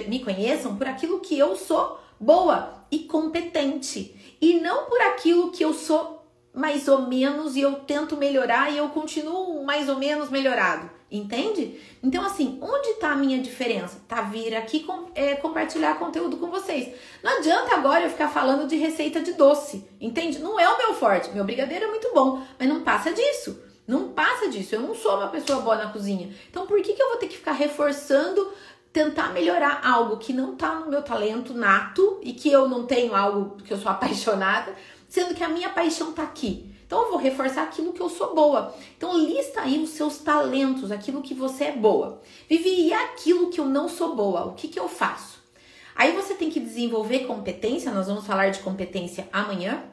me 0.07 0.19
conheçam 0.19 0.75
por 0.75 0.87
aquilo 0.87 1.19
que 1.19 1.37
eu 1.37 1.55
sou 1.55 1.99
boa 2.19 2.85
e 2.89 2.99
competente 2.99 4.15
e 4.41 4.59
não 4.59 4.85
por 4.85 5.01
aquilo 5.01 5.51
que 5.51 5.63
eu 5.63 5.73
sou 5.73 6.17
mais 6.53 6.87
ou 6.87 7.03
menos 7.03 7.55
e 7.55 7.61
eu 7.61 7.73
tento 7.73 8.17
melhorar 8.17 8.71
e 8.71 8.77
eu 8.77 8.89
continuo 8.89 9.63
mais 9.63 9.87
ou 9.87 9.97
menos 9.97 10.29
melhorado, 10.29 10.89
entende? 11.11 11.79
Então 12.01 12.25
assim, 12.25 12.57
onde 12.61 12.89
está 12.89 13.15
minha 13.15 13.39
diferença? 13.39 14.01
Tá 14.07 14.21
vir 14.21 14.55
aqui 14.55 14.79
com, 14.79 15.05
é, 15.13 15.35
compartilhar 15.35 15.99
conteúdo 15.99 16.37
com 16.37 16.47
vocês. 16.47 16.93
Não 17.23 17.37
adianta 17.37 17.75
agora 17.75 18.05
eu 18.05 18.09
ficar 18.09 18.29
falando 18.29 18.67
de 18.67 18.75
receita 18.75 19.21
de 19.21 19.33
doce, 19.33 19.87
entende? 20.01 20.39
Não 20.39 20.59
é 20.59 20.67
o 20.67 20.77
meu 20.77 20.93
forte. 20.95 21.29
Meu 21.29 21.43
brigadeiro 21.43 21.85
é 21.85 21.89
muito 21.89 22.11
bom, 22.13 22.41
mas 22.57 22.67
não 22.67 22.81
passa 22.81 23.13
disso. 23.13 23.61
Não 23.87 24.09
passa 24.09 24.49
disso. 24.49 24.75
Eu 24.75 24.81
não 24.81 24.93
sou 24.93 25.15
uma 25.15 25.29
pessoa 25.29 25.61
boa 25.61 25.77
na 25.77 25.91
cozinha. 25.91 26.29
Então 26.49 26.65
por 26.67 26.81
que, 26.81 26.93
que 26.93 27.01
eu 27.01 27.09
vou 27.09 27.17
ter 27.17 27.27
que 27.27 27.37
ficar 27.37 27.53
reforçando, 27.53 28.51
tentar 28.97 29.31
melhorar 29.31 29.81
algo 29.85 30.17
que 30.17 30.33
não 30.33 30.55
tá 30.55 30.79
no 30.79 30.89
meu 30.89 31.03
talento 31.03 31.53
nato 31.53 32.19
e 32.23 32.33
que 32.33 32.51
eu 32.51 32.67
não 32.67 32.87
tenho 32.87 33.15
algo 33.15 33.61
que 33.61 33.71
eu 33.71 33.77
sou 33.77 33.91
apaixonada, 33.93 34.73
sendo 35.07 35.35
que 35.35 35.43
a 35.43 35.49
minha 35.49 35.69
paixão 35.69 36.13
tá 36.13 36.23
aqui? 36.23 36.73
Então 36.83 37.03
eu 37.03 37.09
vou 37.11 37.19
reforçar 37.19 37.61
aquilo 37.61 37.93
que 37.93 38.01
eu 38.01 38.09
sou 38.09 38.33
boa. 38.33 38.73
Então 38.97 39.15
lista 39.15 39.61
aí 39.61 39.77
os 39.77 39.91
seus 39.91 40.17
talentos, 40.17 40.91
aquilo 40.91 41.21
que 41.21 41.35
você 41.35 41.65
é 41.65 41.71
boa. 41.73 42.23
Vivi, 42.49 42.87
e 42.87 42.93
aquilo 42.93 43.51
que 43.51 43.59
eu 43.59 43.65
não 43.65 43.87
sou 43.87 44.15
boa? 44.15 44.45
O 44.45 44.55
que, 44.55 44.67
que 44.67 44.79
eu 44.79 44.89
faço? 44.89 45.43
Aí 45.95 46.13
você 46.13 46.33
tem 46.33 46.49
que 46.49 46.59
desenvolver 46.59 47.27
competência, 47.27 47.91
nós 47.91 48.07
vamos 48.07 48.25
falar 48.25 48.49
de 48.49 48.61
competência 48.61 49.29
amanhã. 49.31 49.83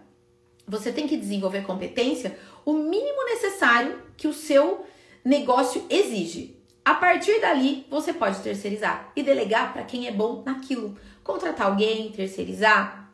Você 0.67 0.91
tem 0.91 1.07
que 1.07 1.19
desenvolver 1.19 1.67
competência 1.67 2.39
o 2.65 2.73
mínimo 2.73 3.23
necessário 3.27 4.01
que 4.17 4.27
o 4.27 4.33
seu 4.33 4.87
negócio 5.23 5.85
exige. 5.91 6.54
A 6.85 6.95
partir 6.95 7.41
dali, 7.41 7.87
você 7.89 8.13
pode 8.13 8.41
terceirizar 8.41 9.11
e 9.17 9.23
delegar 9.23 9.73
para 9.73 9.85
quem 9.85 10.07
é 10.07 10.13
bom 10.13 10.43
naquilo. 10.45 10.99
Contratar 11.23 11.69
alguém, 11.69 12.13
terceirizar 12.13 13.11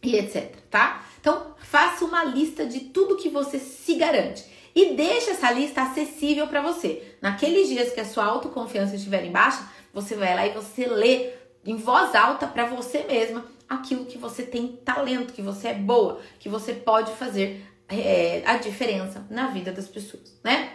e 0.00 0.16
etc, 0.16 0.54
tá? 0.70 1.04
Então, 1.20 1.54
faça 1.58 2.04
uma 2.04 2.22
lista 2.22 2.64
de 2.64 2.80
tudo 2.80 3.16
que 3.16 3.28
você 3.28 3.58
se 3.58 3.94
garante 3.96 4.44
e 4.74 4.94
deixe 4.94 5.30
essa 5.30 5.50
lista 5.50 5.82
acessível 5.82 6.46
para 6.46 6.62
você. 6.62 7.16
Naqueles 7.20 7.68
dias 7.68 7.92
que 7.92 8.00
a 8.00 8.04
sua 8.04 8.24
autoconfiança 8.24 8.94
estiver 8.94 9.24
em 9.24 9.32
baixa, 9.32 9.68
você 9.92 10.14
vai 10.14 10.36
lá 10.36 10.46
e 10.46 10.52
você 10.52 10.86
lê 10.86 11.32
em 11.66 11.76
voz 11.76 12.14
alta 12.14 12.46
para 12.46 12.66
você 12.66 13.02
mesma 13.02 13.44
aquilo 13.68 14.06
que 14.06 14.16
você 14.16 14.44
tem 14.44 14.68
talento, 14.84 15.32
que 15.32 15.42
você 15.42 15.68
é 15.68 15.74
boa, 15.74 16.20
que 16.38 16.48
você 16.48 16.72
pode 16.72 17.12
fazer 17.12 17.66
é, 17.88 18.42
a 18.46 18.56
diferença 18.56 19.26
na 19.28 19.48
vida 19.48 19.72
das 19.72 19.88
pessoas, 19.88 20.38
né? 20.44 20.72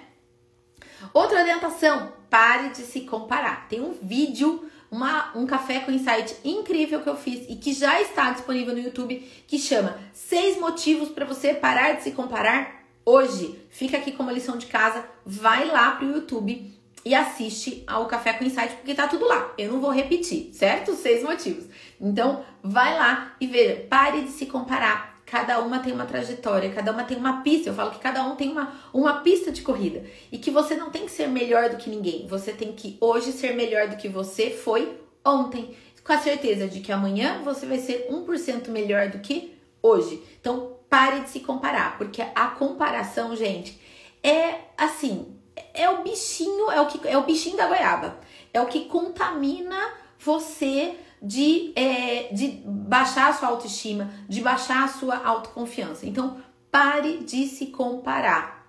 Outra 1.13 1.41
orientação, 1.41 2.13
pare 2.29 2.69
de 2.69 2.81
se 2.81 3.01
comparar. 3.01 3.67
Tem 3.67 3.81
um 3.81 3.93
vídeo 3.93 4.69
uma, 4.93 5.35
um 5.35 5.47
café 5.47 5.79
com 5.79 5.91
insight 5.91 6.35
incrível 6.45 7.01
que 7.01 7.09
eu 7.09 7.17
fiz 7.17 7.49
e 7.49 7.55
que 7.55 7.73
já 7.73 7.99
está 7.99 8.31
disponível 8.31 8.75
no 8.75 8.79
YouTube 8.79 9.27
que 9.47 9.57
chama 9.57 9.97
Seis 10.13 10.59
motivos 10.59 11.09
para 11.09 11.25
você 11.25 11.53
parar 11.55 11.93
de 11.93 12.03
se 12.03 12.11
comparar 12.11 12.83
hoje. 13.03 13.59
Fica 13.71 13.97
aqui 13.97 14.11
como 14.11 14.29
lição 14.29 14.55
de 14.55 14.67
casa, 14.67 15.03
vai 15.25 15.65
lá 15.65 15.91
pro 15.91 16.11
YouTube 16.11 16.71
e 17.05 17.13
assiste 17.13 17.83
ao 17.87 18.05
Café 18.05 18.33
com 18.33 18.45
Insight, 18.45 18.75
porque 18.75 18.93
tá 18.93 19.07
tudo 19.07 19.27
lá. 19.27 19.51
Eu 19.57 19.73
não 19.73 19.81
vou 19.81 19.91
repetir, 19.91 20.53
certo? 20.53 20.93
Seis 20.93 21.23
motivos. 21.23 21.65
Então, 21.99 22.45
vai 22.61 22.97
lá 22.97 23.35
e 23.41 23.47
veja. 23.47 23.85
Pare 23.89 24.21
de 24.21 24.29
se 24.29 24.45
comparar. 24.45 25.12
Cada 25.25 25.59
uma 25.59 25.79
tem 25.79 25.93
uma 25.93 26.05
trajetória, 26.05 26.71
cada 26.71 26.91
uma 26.91 27.03
tem 27.03 27.17
uma 27.17 27.41
pista. 27.41 27.69
Eu 27.69 27.73
falo 27.73 27.91
que 27.91 27.99
cada 27.99 28.23
um 28.23 28.35
tem 28.35 28.51
uma, 28.51 28.73
uma 28.93 29.21
pista 29.21 29.51
de 29.51 29.61
corrida. 29.61 30.03
E 30.31 30.37
que 30.37 30.51
você 30.51 30.75
não 30.75 30.89
tem 30.89 31.05
que 31.05 31.11
ser 31.11 31.27
melhor 31.27 31.69
do 31.69 31.77
que 31.77 31.89
ninguém. 31.89 32.27
Você 32.27 32.51
tem 32.51 32.71
que 32.73 32.97
hoje 32.99 33.31
ser 33.31 33.55
melhor 33.55 33.87
do 33.87 33.97
que 33.97 34.07
você 34.07 34.49
foi 34.49 34.97
ontem. 35.25 35.75
Com 36.03 36.13
a 36.13 36.17
certeza 36.17 36.67
de 36.67 36.81
que 36.81 36.91
amanhã 36.91 37.41
você 37.43 37.65
vai 37.65 37.79
ser 37.79 38.07
1% 38.11 38.67
melhor 38.69 39.09
do 39.09 39.19
que 39.19 39.57
hoje. 39.81 40.21
Então, 40.39 40.77
pare 40.89 41.21
de 41.21 41.29
se 41.29 41.39
comparar. 41.39 41.97
Porque 41.97 42.21
a 42.21 42.47
comparação, 42.47 43.35
gente, 43.35 43.79
é 44.21 44.59
assim. 44.77 45.35
É 45.73 45.89
o 45.89 46.03
bichinho, 46.03 46.69
é 46.71 46.81
o 46.81 46.87
que 46.87 47.07
é 47.07 47.17
o 47.17 47.23
bichinho 47.23 47.57
da 47.57 47.67
goiaba. 47.67 48.17
É 48.53 48.61
o 48.61 48.65
que 48.65 48.85
contamina 48.85 49.93
você 50.19 50.95
de, 51.23 51.71
é, 51.77 52.33
de 52.33 52.61
baixar 52.65 53.29
a 53.29 53.33
sua 53.33 53.47
autoestima, 53.47 54.11
de 54.27 54.41
baixar 54.41 54.83
a 54.83 54.87
sua 54.89 55.25
autoconfiança. 55.25 56.05
Então, 56.05 56.37
pare 56.69 57.19
de 57.19 57.47
se 57.47 57.67
comparar 57.67 58.67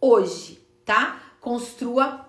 hoje, 0.00 0.58
tá? 0.84 1.20
Construa 1.40 2.26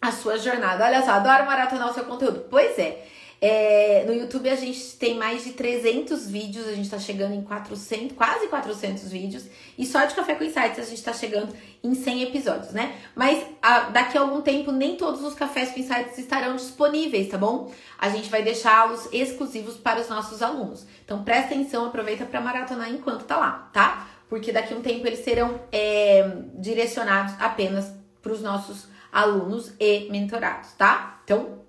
a 0.00 0.12
sua 0.12 0.38
jornada. 0.38 0.84
Olha 0.84 1.04
só, 1.04 1.12
adoro 1.12 1.44
maratonar 1.44 1.90
o 1.90 1.94
seu 1.94 2.04
conteúdo. 2.04 2.46
Pois 2.48 2.78
é, 2.78 3.04
é, 3.46 4.04
no 4.06 4.14
YouTube 4.14 4.48
a 4.48 4.56
gente 4.56 4.96
tem 4.96 5.18
mais 5.18 5.44
de 5.44 5.52
300 5.52 6.30
vídeos, 6.30 6.66
a 6.66 6.72
gente 6.72 6.88
tá 6.88 6.98
chegando 6.98 7.34
em 7.34 7.42
400, 7.42 8.16
quase 8.16 8.46
400 8.46 9.10
vídeos. 9.10 9.44
E 9.76 9.84
só 9.84 10.02
de 10.06 10.14
Café 10.14 10.34
com 10.34 10.44
Insights 10.44 10.78
a 10.78 10.82
gente 10.82 11.02
tá 11.02 11.12
chegando 11.12 11.54
em 11.82 11.94
100 11.94 12.22
episódios, 12.22 12.72
né? 12.72 12.96
Mas 13.14 13.44
a, 13.60 13.80
daqui 13.90 14.16
a 14.16 14.22
algum 14.22 14.40
tempo 14.40 14.72
nem 14.72 14.96
todos 14.96 15.22
os 15.22 15.34
Cafés 15.34 15.72
com 15.72 15.80
Insights 15.80 16.16
estarão 16.16 16.56
disponíveis, 16.56 17.28
tá 17.28 17.36
bom? 17.36 17.70
A 17.98 18.08
gente 18.08 18.30
vai 18.30 18.42
deixá-los 18.42 19.10
exclusivos 19.12 19.76
para 19.76 20.00
os 20.00 20.08
nossos 20.08 20.40
alunos. 20.40 20.86
Então 21.04 21.22
presta 21.22 21.52
atenção, 21.52 21.84
aproveita 21.84 22.24
para 22.24 22.40
maratonar 22.40 22.90
enquanto 22.90 23.26
tá 23.26 23.36
lá, 23.36 23.68
tá? 23.74 24.08
Porque 24.26 24.52
daqui 24.52 24.72
a 24.72 24.76
um 24.78 24.80
tempo 24.80 25.06
eles 25.06 25.18
serão 25.18 25.60
é, 25.70 26.38
direcionados 26.54 27.34
apenas 27.38 27.92
para 28.22 28.32
os 28.32 28.40
nossos 28.40 28.88
alunos 29.12 29.74
e 29.78 30.08
mentorados, 30.10 30.72
tá? 30.78 31.20
Então 31.24 31.63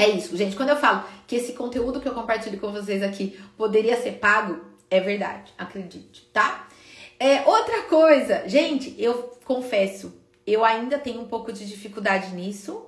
é 0.00 0.08
isso, 0.08 0.36
gente. 0.36 0.56
Quando 0.56 0.70
eu 0.70 0.76
falo 0.76 1.04
que 1.26 1.36
esse 1.36 1.52
conteúdo 1.52 2.00
que 2.00 2.08
eu 2.08 2.14
compartilho 2.14 2.58
com 2.58 2.72
vocês 2.72 3.02
aqui 3.02 3.38
poderia 3.56 4.00
ser 4.00 4.12
pago, 4.12 4.64
é 4.90 4.98
verdade, 4.98 5.52
acredite, 5.58 6.28
tá? 6.32 6.68
É, 7.18 7.42
outra 7.42 7.82
coisa, 7.82 8.48
gente, 8.48 8.94
eu 8.98 9.38
confesso, 9.44 10.18
eu 10.46 10.64
ainda 10.64 10.98
tenho 10.98 11.20
um 11.20 11.28
pouco 11.28 11.52
de 11.52 11.66
dificuldade 11.66 12.34
nisso. 12.34 12.86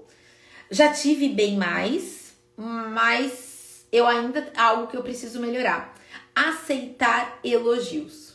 Já 0.70 0.90
tive 0.90 1.28
bem 1.28 1.56
mais, 1.56 2.34
mas 2.56 3.86
eu 3.92 4.06
ainda 4.06 4.50
algo 4.56 4.86
que 4.86 4.96
eu 4.96 5.02
preciso 5.02 5.38
melhorar. 5.38 5.94
Aceitar 6.34 7.38
elogios. 7.44 8.32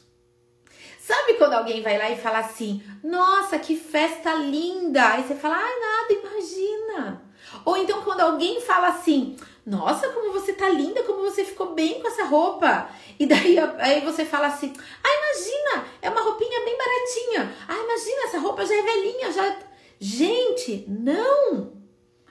Sabe 1.00 1.34
quando 1.34 1.54
alguém 1.54 1.82
vai 1.82 1.98
lá 1.98 2.12
e 2.12 2.18
fala 2.18 2.40
assim: 2.40 2.84
"Nossa, 3.04 3.58
que 3.58 3.76
festa 3.76 4.36
linda". 4.36 5.14
Aí 5.14 5.24
você 5.24 5.34
fala: 5.34 5.56
"Ah, 5.56 5.80
nada, 5.80 6.14
imagina". 6.14 7.27
Ou 7.66 7.78
então 7.78 8.02
quando 8.02 8.22
alguém 8.22 8.62
fala 8.62 8.88
assim: 8.90 9.36
Nossa, 9.66 10.10
como 10.10 10.32
você 10.32 10.54
tá 10.54 10.70
linda, 10.70 11.04
como 11.04 11.22
você 11.22 11.44
ficou 11.46 11.74
bem 11.74 12.02
com 12.02 12.08
essa 12.08 12.26
roupa. 12.26 12.90
E 13.20 13.26
daí 13.26 13.58
aí 13.80 14.02
você 14.02 14.26
fala 14.26 14.48
assim: 14.48 14.74
Ah, 15.04 15.10
imagina, 15.10 15.88
é 16.02 16.10
uma 16.10 16.22
roupinha 16.22 16.64
bem 16.64 16.78
baratinha. 16.78 17.56
Ah, 17.68 17.78
imagina, 17.78 18.24
essa 18.26 18.40
roupa 18.40 18.66
já 18.66 18.76
é 18.76 18.82
velhinha, 18.82 19.32
já. 19.32 19.58
Gente, 20.00 20.86
não! 20.88 21.74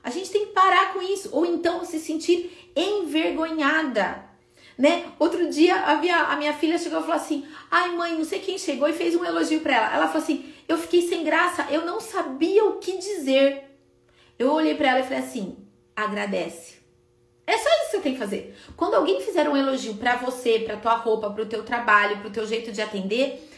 A 0.02 0.10
gente 0.10 0.30
tem 0.30 0.46
que 0.46 0.52
parar 0.52 0.92
com 0.92 1.02
isso. 1.02 1.30
Ou 1.32 1.44
então 1.44 1.84
se 1.84 1.98
sentir 1.98 2.70
envergonhada. 2.76 4.24
Né? 4.78 5.06
Outro 5.18 5.48
dia 5.48 5.74
a 5.74 5.96
minha, 5.96 6.18
a 6.24 6.36
minha 6.36 6.52
filha 6.52 6.78
chegou 6.78 7.00
e 7.00 7.02
falou 7.02 7.16
assim: 7.16 7.46
Ai, 7.70 7.96
mãe, 7.96 8.14
não 8.14 8.24
sei 8.24 8.38
quem 8.38 8.58
chegou 8.58 8.88
e 8.88 8.92
fez 8.92 9.16
um 9.16 9.24
elogio 9.24 9.60
para 9.60 9.74
ela. 9.74 9.94
Ela 9.94 10.06
falou 10.06 10.22
assim: 10.22 10.52
Eu 10.68 10.76
fiquei 10.78 11.02
sem 11.08 11.24
graça, 11.24 11.66
eu 11.70 11.84
não 11.84 11.98
sabia 11.98 12.64
o 12.64 12.78
que 12.78 12.98
dizer. 12.98 13.65
Eu 14.38 14.52
olhei 14.52 14.74
para 14.74 14.90
ela 14.90 15.00
e 15.00 15.04
falei 15.04 15.18
assim: 15.18 15.56
agradece. 15.94 16.76
É 17.46 17.56
só 17.56 17.68
isso 17.68 17.84
que 17.84 17.90
você 17.96 18.00
tem 18.00 18.12
que 18.14 18.18
fazer. 18.18 18.56
Quando 18.76 18.94
alguém 18.94 19.20
fizer 19.20 19.48
um 19.48 19.56
elogio 19.56 19.94
para 19.94 20.16
você, 20.16 20.58
para 20.58 20.76
tua 20.76 20.96
roupa, 20.96 21.30
para 21.30 21.42
o 21.42 21.46
teu 21.46 21.62
trabalho, 21.62 22.18
para 22.18 22.28
o 22.28 22.32
teu 22.32 22.44
jeito 22.44 22.72
de 22.72 22.82
atender, 22.82 23.48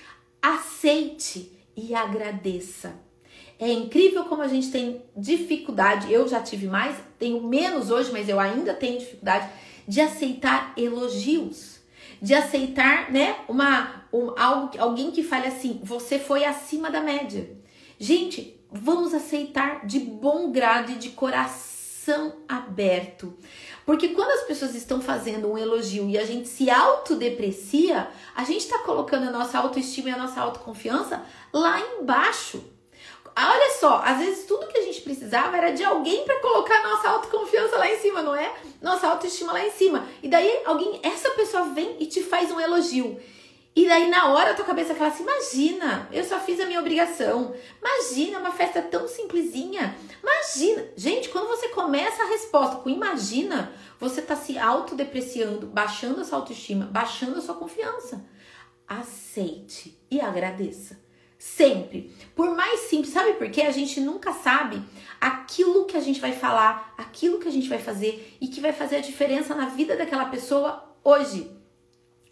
aceite 0.42 1.50
e 1.74 1.94
agradeça. 1.94 2.94
É 3.58 3.72
incrível 3.72 4.24
como 4.26 4.42
a 4.42 4.48
gente 4.48 4.70
tem 4.70 5.02
dificuldade. 5.16 6.12
Eu 6.12 6.28
já 6.28 6.40
tive 6.40 6.66
mais, 6.66 6.96
tenho 7.18 7.42
menos 7.42 7.90
hoje, 7.90 8.12
mas 8.12 8.28
eu 8.28 8.38
ainda 8.38 8.74
tenho 8.74 8.98
dificuldade 8.98 9.50
de 9.86 10.00
aceitar 10.00 10.74
elogios, 10.76 11.80
de 12.20 12.34
aceitar, 12.34 13.10
né, 13.10 13.36
uma 13.48 14.04
um, 14.12 14.38
algo, 14.38 14.70
alguém 14.78 15.10
que 15.10 15.22
fale 15.22 15.46
assim: 15.46 15.80
você 15.82 16.18
foi 16.18 16.44
acima 16.44 16.90
da 16.90 17.00
média. 17.00 17.50
Gente, 17.98 18.57
vamos 18.70 19.14
aceitar 19.14 19.86
de 19.86 19.98
bom 19.98 20.50
grado 20.50 20.92
e 20.92 20.96
de 20.96 21.10
coração 21.10 22.36
aberto. 22.48 23.36
Porque 23.84 24.08
quando 24.08 24.30
as 24.30 24.42
pessoas 24.42 24.74
estão 24.74 25.00
fazendo 25.00 25.50
um 25.50 25.56
elogio 25.56 26.08
e 26.08 26.18
a 26.18 26.24
gente 26.24 26.48
se 26.48 26.70
autodeprecia, 26.70 28.08
a 28.34 28.44
gente 28.44 28.60
está 28.60 28.78
colocando 28.80 29.28
a 29.28 29.30
nossa 29.30 29.58
autoestima 29.58 30.10
e 30.10 30.12
a 30.12 30.18
nossa 30.18 30.40
autoconfiança 30.40 31.24
lá 31.52 31.80
embaixo. 31.80 32.62
Olha 33.34 33.70
só, 33.78 34.02
às 34.04 34.18
vezes 34.18 34.46
tudo 34.46 34.66
que 34.66 34.76
a 34.76 34.82
gente 34.82 35.00
precisava 35.00 35.56
era 35.56 35.70
de 35.70 35.84
alguém 35.84 36.24
para 36.24 36.40
colocar 36.40 36.82
nossa 36.82 37.08
autoconfiança 37.08 37.78
lá 37.78 37.88
em 37.88 37.96
cima, 37.98 38.20
não 38.20 38.34
é? 38.34 38.52
Nossa 38.82 39.06
autoestima 39.06 39.52
lá 39.52 39.64
em 39.64 39.70
cima. 39.70 40.06
E 40.22 40.28
daí 40.28 40.62
alguém, 40.64 40.98
essa 41.04 41.30
pessoa 41.30 41.66
vem 41.66 41.96
e 42.00 42.06
te 42.06 42.22
faz 42.22 42.50
um 42.50 42.58
elogio. 42.58 43.18
E 43.78 43.86
daí 43.86 44.10
na 44.10 44.26
hora 44.32 44.50
a 44.50 44.54
tua 44.54 44.64
cabeça 44.64 44.92
fala 44.92 45.08
assim: 45.10 45.22
imagina, 45.22 46.08
eu 46.10 46.24
só 46.24 46.40
fiz 46.40 46.58
a 46.58 46.66
minha 46.66 46.80
obrigação. 46.80 47.54
Imagina, 47.80 48.40
uma 48.40 48.50
festa 48.50 48.82
tão 48.82 49.06
simplesinha. 49.06 49.96
Imagina. 50.20 50.84
Gente, 50.96 51.28
quando 51.28 51.46
você 51.46 51.68
começa 51.68 52.24
a 52.24 52.26
resposta 52.26 52.78
com 52.78 52.90
imagina, 52.90 53.72
você 54.00 54.20
tá 54.20 54.34
se 54.34 54.58
autodepreciando, 54.58 55.68
baixando 55.68 56.20
a 56.20 56.24
sua 56.24 56.38
autoestima, 56.38 56.86
baixando 56.86 57.38
a 57.38 57.40
sua 57.40 57.54
confiança. 57.54 58.26
Aceite 58.84 59.96
e 60.10 60.20
agradeça. 60.20 61.00
Sempre. 61.38 62.12
Por 62.34 62.56
mais 62.56 62.80
simples, 62.80 63.14
sabe 63.14 63.34
por 63.34 63.48
quê? 63.48 63.62
A 63.62 63.70
gente 63.70 64.00
nunca 64.00 64.32
sabe 64.32 64.82
aquilo 65.20 65.84
que 65.84 65.96
a 65.96 66.00
gente 66.00 66.20
vai 66.20 66.32
falar, 66.32 66.94
aquilo 66.98 67.38
que 67.38 67.46
a 67.46 67.52
gente 67.52 67.68
vai 67.68 67.78
fazer 67.78 68.36
e 68.40 68.48
que 68.48 68.60
vai 68.60 68.72
fazer 68.72 68.96
a 68.96 69.00
diferença 69.00 69.54
na 69.54 69.66
vida 69.66 69.96
daquela 69.96 70.24
pessoa 70.24 70.96
hoje. 71.04 71.57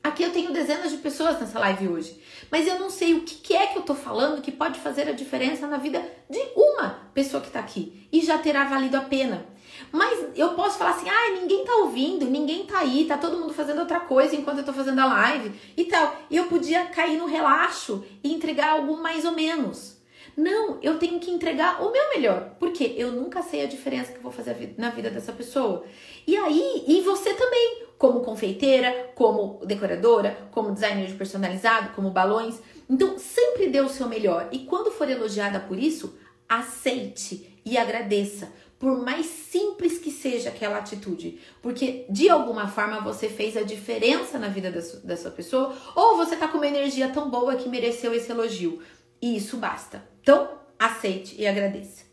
Aqui 0.07 0.23
eu 0.23 0.31
tenho 0.31 0.53
dezenas 0.53 0.93
de 0.93 0.99
pessoas 0.99 1.41
nessa 1.41 1.59
live 1.59 1.89
hoje, 1.89 2.23
mas 2.49 2.65
eu 2.65 2.79
não 2.79 2.89
sei 2.89 3.15
o 3.15 3.23
que 3.23 3.57
é 3.57 3.67
que 3.67 3.77
eu 3.77 3.83
tô 3.83 3.93
falando 3.93 4.41
que 4.41 4.53
pode 4.53 4.79
fazer 4.79 5.09
a 5.09 5.13
diferença 5.13 5.67
na 5.67 5.79
vida 5.79 6.01
de 6.31 6.39
uma 6.55 6.91
pessoa 7.13 7.43
que 7.43 7.51
tá 7.51 7.59
aqui 7.59 8.07
e 8.13 8.21
já 8.21 8.39
terá 8.39 8.63
valido 8.67 8.97
a 8.97 9.01
pena. 9.01 9.45
Mas 9.91 10.27
eu 10.37 10.51
posso 10.51 10.79
falar 10.79 10.91
assim: 10.91 11.09
ah, 11.09 11.41
ninguém 11.41 11.65
tá 11.65 11.75
ouvindo, 11.79 12.25
ninguém 12.27 12.65
tá 12.65 12.79
aí, 12.79 13.05
tá 13.05 13.19
todo 13.19 13.37
mundo 13.37 13.53
fazendo 13.53 13.81
outra 13.81 13.99
coisa 13.99 14.37
enquanto 14.37 14.59
eu 14.59 14.65
tô 14.65 14.73
fazendo 14.73 15.01
a 15.01 15.07
live 15.07 15.53
e 15.77 15.85
tal. 15.87 16.17
E 16.31 16.37
eu 16.37 16.45
podia 16.45 16.87
cair 16.87 17.19
no 17.19 17.27
relaxo 17.27 18.05
e 18.23 18.33
entregar 18.33 18.75
algo 18.75 18.97
mais 18.99 19.25
ou 19.25 19.33
menos. 19.33 19.96
Não, 20.37 20.79
eu 20.83 20.99
tenho 20.99 21.19
que 21.19 21.31
entregar 21.31 21.83
o 21.83 21.91
meu 21.91 22.11
melhor, 22.11 22.57
porque 22.59 22.95
eu 22.99 23.11
nunca 23.11 23.43
sei 23.43 23.65
a 23.65 23.67
diferença 23.67 24.13
que 24.13 24.19
eu 24.19 24.23
vou 24.23 24.31
fazer 24.31 24.75
na 24.77 24.91
vida 24.91 25.11
dessa 25.11 25.33
pessoa. 25.33 25.85
E 26.27 26.37
aí, 26.37 26.85
e 26.87 27.01
você 27.01 27.33
também, 27.33 27.85
como 27.97 28.21
confeiteira, 28.21 29.13
como 29.15 29.65
decoradora, 29.65 30.37
como 30.51 30.73
designer 30.73 31.07
de 31.07 31.15
personalizado, 31.15 31.95
como 31.95 32.11
balões. 32.11 32.61
Então, 32.89 33.19
sempre 33.19 33.69
dê 33.69 33.81
o 33.81 33.89
seu 33.89 34.09
melhor. 34.09 34.49
E 34.53 34.59
quando 34.61 34.91
for 34.91 35.09
elogiada 35.09 35.59
por 35.59 35.79
isso, 35.79 36.19
aceite 36.47 37.59
e 37.65 37.79
agradeça, 37.79 38.53
por 38.79 39.03
mais 39.03 39.25
simples 39.25 39.99
que 39.99 40.11
seja 40.11 40.51
aquela 40.51 40.77
atitude, 40.77 41.41
porque 41.63 42.05
de 42.11 42.29
alguma 42.29 42.69
forma 42.69 43.01
você 43.01 43.27
fez 43.27 43.57
a 43.57 43.63
diferença 43.63 44.39
na 44.39 44.49
vida 44.49 44.71
da 44.71 45.17
sua 45.17 45.31
pessoa, 45.31 45.75
ou 45.95 46.19
você 46.19 46.37
tá 46.37 46.47
com 46.47 46.59
uma 46.59 46.67
energia 46.67 47.09
tão 47.09 47.31
boa 47.31 47.57
que 47.57 47.71
mereceu 47.71 48.15
esse 48.15 48.31
elogio. 48.31 48.83
E 49.21 49.35
isso 49.35 49.57
basta. 49.57 50.16
Então, 50.27 50.59
aceite 50.77 51.41
e 51.41 51.47
agradeça. 51.47 52.05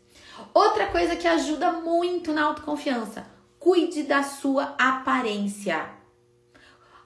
Outra 0.54 0.86
coisa 0.86 1.16
que 1.16 1.26
ajuda 1.26 1.72
muito 1.72 2.32
na 2.32 2.44
autoconfiança: 2.44 3.26
cuide 3.58 4.04
da 4.04 4.22
sua 4.22 4.76
aparência. 4.78 5.84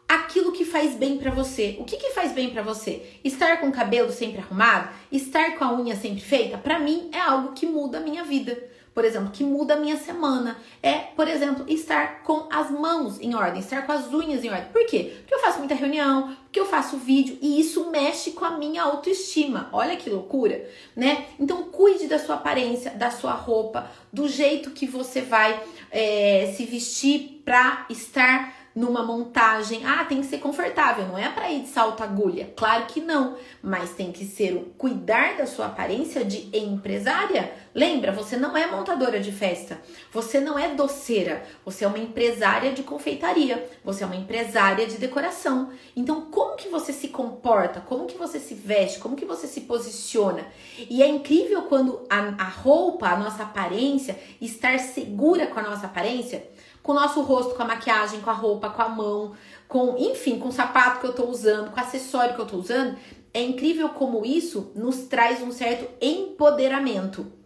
Aquilo 0.07 0.53
que 0.53 0.66
faz 0.66 0.97
bem 0.97 1.16
para 1.16 1.31
você. 1.31 1.79
O 1.81 1.87
que, 1.87 1.97
que 1.97 2.11
faz 2.11 2.33
bem 2.33 2.51
para 2.51 2.62
você? 2.62 3.18
Estar 3.25 3.59
com 3.59 3.68
o 3.68 3.73
cabelo 3.73 4.12
sempre 4.12 4.42
arrumado? 4.42 4.90
Estar 5.11 5.57
com 5.57 5.64
a 5.64 5.73
unha 5.73 5.97
sempre 5.97 6.21
feita? 6.21 6.59
Para 6.59 6.79
mim 6.79 7.09
é 7.11 7.21
algo 7.21 7.55
que 7.55 7.64
muda 7.64 7.97
a 7.97 8.03
minha 8.03 8.23
vida 8.23 8.62
por 8.99 9.05
exemplo, 9.05 9.31
que 9.31 9.45
muda 9.45 9.75
a 9.75 9.77
minha 9.77 9.97
semana. 9.97 10.57
É, 10.83 10.95
por 11.15 11.29
exemplo, 11.29 11.65
estar 11.69 12.25
com 12.25 12.49
as 12.51 12.69
mãos 12.69 13.21
em 13.21 13.33
ordem, 13.33 13.61
estar 13.61 13.87
com 13.87 13.93
as 13.93 14.13
unhas 14.13 14.43
em 14.43 14.51
ordem. 14.51 14.73
Por 14.73 14.85
quê? 14.87 15.19
Porque 15.21 15.35
eu 15.35 15.39
faço 15.39 15.61
muita 15.61 15.77
reunião, 15.77 16.37
porque 16.43 16.59
eu 16.59 16.67
faço 16.67 16.97
vídeo 16.97 17.39
e 17.41 17.61
isso 17.61 17.93
mexe 17.93 18.33
com 18.33 18.45
a 18.45 18.59
minha 18.59 18.83
autoestima. 18.83 19.69
Olha 19.73 19.95
que 19.95 20.11
loucura, 20.11 20.69
né? 20.97 21.27
Então, 21.39 21.63
cuide 21.63 22.09
da 22.09 22.19
sua 22.19 22.35
aparência, 22.35 22.91
da 22.91 23.09
sua 23.13 23.35
roupa, 23.35 23.89
do 24.13 24.27
jeito 24.27 24.73
que 24.73 24.85
você 24.85 25.21
vai 25.21 25.63
é, 25.93 26.53
se 26.57 26.65
vestir 26.65 27.41
para 27.45 27.87
estar 27.89 28.53
numa 28.74 29.02
montagem. 29.02 29.85
Ah, 29.85 30.04
tem 30.04 30.20
que 30.20 30.26
ser 30.26 30.38
confortável, 30.38 31.07
não 31.07 31.18
é 31.18 31.28
para 31.28 31.50
ir 31.50 31.62
de 31.62 31.68
salto 31.68 32.02
agulha. 32.02 32.52
Claro 32.57 32.87
que 32.87 33.00
não, 33.00 33.37
mas 33.62 33.90
tem 33.90 34.12
que 34.12 34.24
ser 34.24 34.54
o 34.54 34.62
cuidar 34.76 35.37
da 35.37 35.46
sua 35.46 35.66
aparência 35.66 36.24
de 36.24 36.48
empresária. 36.57 37.52
Lembra, 37.74 38.12
você 38.12 38.37
não 38.37 38.57
é 38.57 38.66
montadora 38.66 39.20
de 39.20 39.31
festa, 39.31 39.81
você 40.12 40.40
não 40.40 40.59
é 40.59 40.74
doceira, 40.74 41.44
você 41.64 41.85
é 41.85 41.88
uma 41.88 41.98
empresária 41.98 42.72
de 42.72 42.83
confeitaria, 42.83 43.68
você 43.85 44.02
é 44.02 44.07
uma 44.07 44.16
empresária 44.16 44.87
de 44.87 44.96
decoração. 44.96 45.70
Então, 45.94 46.22
como 46.22 46.57
que 46.57 46.68
você 46.68 46.92
se 46.92 47.09
comporta? 47.09 47.81
Como 47.81 48.07
que 48.07 48.16
você 48.16 48.40
se 48.40 48.54
veste? 48.54 48.98
Como 48.98 49.16
que 49.16 49.24
você 49.24 49.46
se 49.46 49.62
posiciona? 49.62 50.46
E 50.88 51.02
é 51.02 51.07
incrível 51.07 51.62
quando 51.62 52.07
a, 52.09 52.18
a 52.42 52.48
roupa, 52.48 53.09
a 53.09 53.16
nossa 53.16 53.42
aparência, 53.42 54.18
estar 54.40 54.78
segura 54.78 55.46
com 55.46 55.61
a 55.61 55.62
nossa 55.62 55.87
aparência 55.87 56.48
com 56.83 56.93
o 56.93 56.95
nosso 56.95 57.21
rosto, 57.23 57.55
com 57.55 57.62
a 57.62 57.67
maquiagem, 57.67 58.21
com 58.21 58.31
a 58.31 58.35
roupa, 58.35 58.71
com 58.71 58.83
a 58.83 58.88
mão, 58.88 59.33
com, 59.67 59.97
enfim, 59.99 60.38
com 60.38 60.49
o 60.49 60.53
sapato 60.53 61.01
que 61.01 61.07
eu 61.07 61.12
tô 61.12 61.27
usando, 61.27 61.71
com 61.71 61.77
o 61.79 61.83
acessório 61.83 62.35
que 62.35 62.41
eu 62.41 62.47
tô 62.47 62.57
usando. 62.57 62.97
É 63.35 63.43
incrível 63.43 63.91
como 63.91 64.25
isso 64.25 64.73
nos 64.75 65.03
traz 65.03 65.43
um 65.43 65.53
certo 65.53 65.88
empoderamento. 66.01 67.38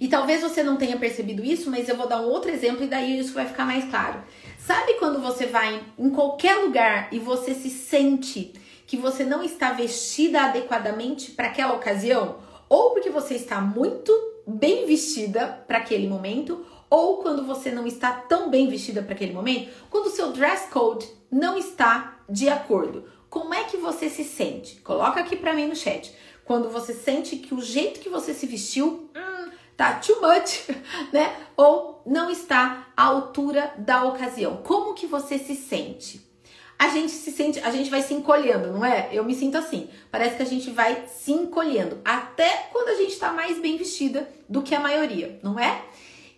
E 0.00 0.08
talvez 0.08 0.40
você 0.40 0.62
não 0.62 0.76
tenha 0.76 0.96
percebido 0.96 1.44
isso, 1.44 1.70
mas 1.70 1.88
eu 1.88 1.96
vou 1.96 2.06
dar 2.06 2.20
um 2.20 2.28
outro 2.28 2.50
exemplo 2.50 2.84
e 2.84 2.88
daí 2.88 3.18
isso 3.18 3.34
vai 3.34 3.46
ficar 3.46 3.66
mais 3.66 3.84
claro. 3.90 4.22
Sabe 4.58 4.94
quando 4.94 5.20
você 5.20 5.46
vai 5.46 5.82
em 5.98 6.10
qualquer 6.10 6.54
lugar 6.56 7.08
e 7.12 7.18
você 7.18 7.54
se 7.54 7.68
sente 7.68 8.52
que 8.86 8.96
você 8.96 9.24
não 9.24 9.42
está 9.42 9.72
vestida 9.72 10.42
adequadamente 10.42 11.32
para 11.32 11.48
aquela 11.48 11.74
ocasião? 11.74 12.36
Ou 12.68 12.90
porque 12.90 13.10
você 13.10 13.34
está 13.34 13.60
muito 13.60 14.12
bem 14.46 14.86
vestida 14.86 15.46
para 15.66 15.78
aquele 15.78 16.08
momento, 16.08 16.64
ou 16.90 17.18
quando 17.18 17.46
você 17.46 17.70
não 17.70 17.86
está 17.86 18.10
tão 18.12 18.50
bem 18.50 18.68
vestida 18.68 19.00
para 19.00 19.14
aquele 19.14 19.32
momento, 19.32 19.70
quando 19.88 20.06
o 20.06 20.10
seu 20.10 20.32
dress 20.32 20.68
code 20.68 21.08
não 21.30 21.56
está 21.56 22.18
de 22.28 22.48
acordo. 22.48 23.04
Como 23.30 23.54
é 23.54 23.62
que 23.64 23.76
você 23.76 24.10
se 24.10 24.24
sente? 24.24 24.80
Coloca 24.80 25.20
aqui 25.20 25.36
para 25.36 25.54
mim 25.54 25.68
no 25.68 25.76
chat. 25.76 26.12
Quando 26.44 26.68
você 26.68 26.92
sente 26.92 27.36
que 27.36 27.54
o 27.54 27.60
jeito 27.60 28.00
que 28.00 28.08
você 28.08 28.34
se 28.34 28.44
vestiu 28.44 29.08
hum, 29.16 29.50
tá 29.76 29.94
too 29.94 30.20
much, 30.20 30.68
né? 31.12 31.36
Ou 31.56 32.02
não 32.04 32.28
está 32.28 32.88
à 32.96 33.04
altura 33.04 33.72
da 33.78 34.02
ocasião. 34.02 34.56
Como 34.64 34.94
que 34.94 35.06
você 35.06 35.38
se 35.38 35.54
sente? 35.54 36.28
A 36.76 36.88
gente 36.88 37.12
se 37.12 37.30
sente, 37.30 37.60
a 37.60 37.70
gente 37.70 37.90
vai 37.90 38.02
se 38.02 38.14
encolhendo, 38.14 38.72
não 38.72 38.84
é? 38.84 39.10
Eu 39.12 39.22
me 39.22 39.34
sinto 39.34 39.58
assim. 39.58 39.88
Parece 40.10 40.36
que 40.36 40.42
a 40.42 40.46
gente 40.46 40.70
vai 40.70 41.04
se 41.06 41.30
encolhendo 41.30 42.00
até 42.04 42.48
quando 42.72 42.88
a 42.88 42.94
gente 42.94 43.12
está 43.12 43.32
mais 43.32 43.60
bem 43.60 43.76
vestida 43.76 44.28
do 44.48 44.62
que 44.62 44.74
a 44.74 44.80
maioria, 44.80 45.38
não 45.42 45.58
é? 45.58 45.84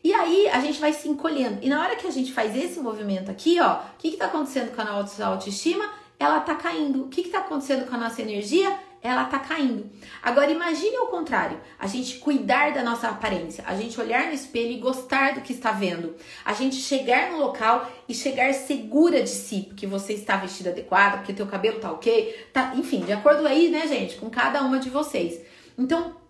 E 0.04 0.12
aí 0.12 0.48
a 0.48 0.60
gente 0.60 0.80
vai 0.80 0.92
se 0.92 1.08
encolhendo. 1.08 1.58
E 1.62 1.68
na 1.68 1.80
hora 1.80 1.96
que 1.96 2.06
a 2.06 2.10
gente 2.10 2.32
faz 2.32 2.56
esse 2.56 2.80
movimento 2.80 3.30
aqui, 3.30 3.60
ó, 3.60 3.74
o 3.74 3.80
que 3.98 4.08
está 4.08 4.26
acontecendo 4.26 4.74
com 4.74 4.82
a 4.82 4.84
nossa 4.84 5.24
autoestima? 5.24 5.88
Ela 6.18 6.40
tá 6.40 6.54
caindo. 6.54 7.04
O 7.04 7.08
que 7.08 7.20
está 7.20 7.38
acontecendo 7.38 7.88
com 7.88 7.94
a 7.94 7.98
nossa 7.98 8.20
energia? 8.20 8.76
Ela 9.00 9.24
tá 9.24 9.40
caindo. 9.40 9.90
Agora 10.22 10.50
imagine 10.50 10.96
o 10.98 11.06
contrário. 11.06 11.60
A 11.78 11.88
gente 11.88 12.18
cuidar 12.18 12.72
da 12.72 12.84
nossa 12.84 13.08
aparência, 13.08 13.64
a 13.66 13.74
gente 13.74 14.00
olhar 14.00 14.26
no 14.26 14.32
espelho 14.32 14.70
e 14.70 14.78
gostar 14.78 15.34
do 15.34 15.40
que 15.40 15.52
está 15.52 15.72
vendo. 15.72 16.14
A 16.44 16.52
gente 16.52 16.76
chegar 16.76 17.32
no 17.32 17.38
local 17.38 17.90
e 18.08 18.14
chegar 18.14 18.52
segura 18.54 19.20
de 19.20 19.28
si, 19.28 19.64
porque 19.68 19.88
você 19.88 20.12
está 20.12 20.36
vestida 20.36 20.70
adequada, 20.70 21.16
porque 21.16 21.32
teu 21.32 21.46
cabelo 21.46 21.80
tá 21.80 21.90
ok, 21.90 22.46
tá, 22.52 22.74
enfim, 22.76 23.00
de 23.00 23.12
acordo 23.12 23.44
aí, 23.44 23.70
né, 23.70 23.88
gente, 23.88 24.16
com 24.16 24.30
cada 24.30 24.62
uma 24.62 24.78
de 24.78 24.88
vocês. 24.88 25.40
Então, 25.76 26.21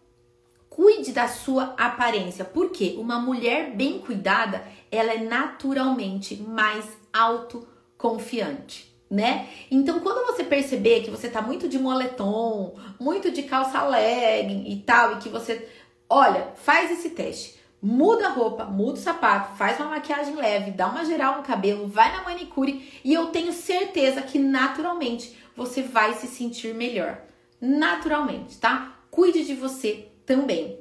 Cuide 0.75 1.13
da 1.13 1.29
sua 1.29 1.75
aparência, 1.77 2.47
porque 2.47 2.95
uma 2.97 3.19
mulher 3.19 3.73
bem 3.77 3.99
cuidada, 3.99 4.65
ela 4.91 5.13
é 5.13 5.19
naturalmente 5.19 6.35
mais 6.37 6.87
autoconfiante, 7.13 8.91
né? 9.11 9.49
Então, 9.71 10.01
quando 10.01 10.27
você 10.27 10.43
perceber 10.43 11.03
que 11.03 11.11
você 11.11 11.29
tá 11.29 11.43
muito 11.43 11.69
de 11.69 11.79
moletom, 11.79 12.75
muito 12.99 13.31
de 13.31 13.43
calça 13.43 13.83
legging 13.83 14.65
e 14.67 14.77
tal, 14.81 15.13
e 15.13 15.17
que 15.17 15.29
você, 15.29 15.69
olha, 16.09 16.55
faz 16.55 16.91
esse 16.91 17.11
teste. 17.11 17.61
Muda 17.83 18.29
a 18.29 18.31
roupa, 18.31 18.65
muda 18.65 18.95
o 18.95 19.03
sapato, 19.03 19.55
faz 19.59 19.79
uma 19.79 19.91
maquiagem 19.91 20.35
leve, 20.35 20.71
dá 20.71 20.87
uma 20.87 21.05
geral 21.05 21.37
no 21.37 21.43
cabelo, 21.43 21.87
vai 21.87 22.11
na 22.17 22.23
manicure 22.25 22.91
e 23.05 23.13
eu 23.13 23.27
tenho 23.27 23.53
certeza 23.53 24.23
que 24.23 24.39
naturalmente 24.39 25.37
você 25.55 25.83
vai 25.83 26.15
se 26.15 26.29
sentir 26.29 26.75
melhor. 26.75 27.21
Naturalmente, 27.61 28.57
tá? 28.59 28.97
Cuide 29.11 29.45
de 29.45 29.55
você 29.55 30.12
também. 30.27 30.79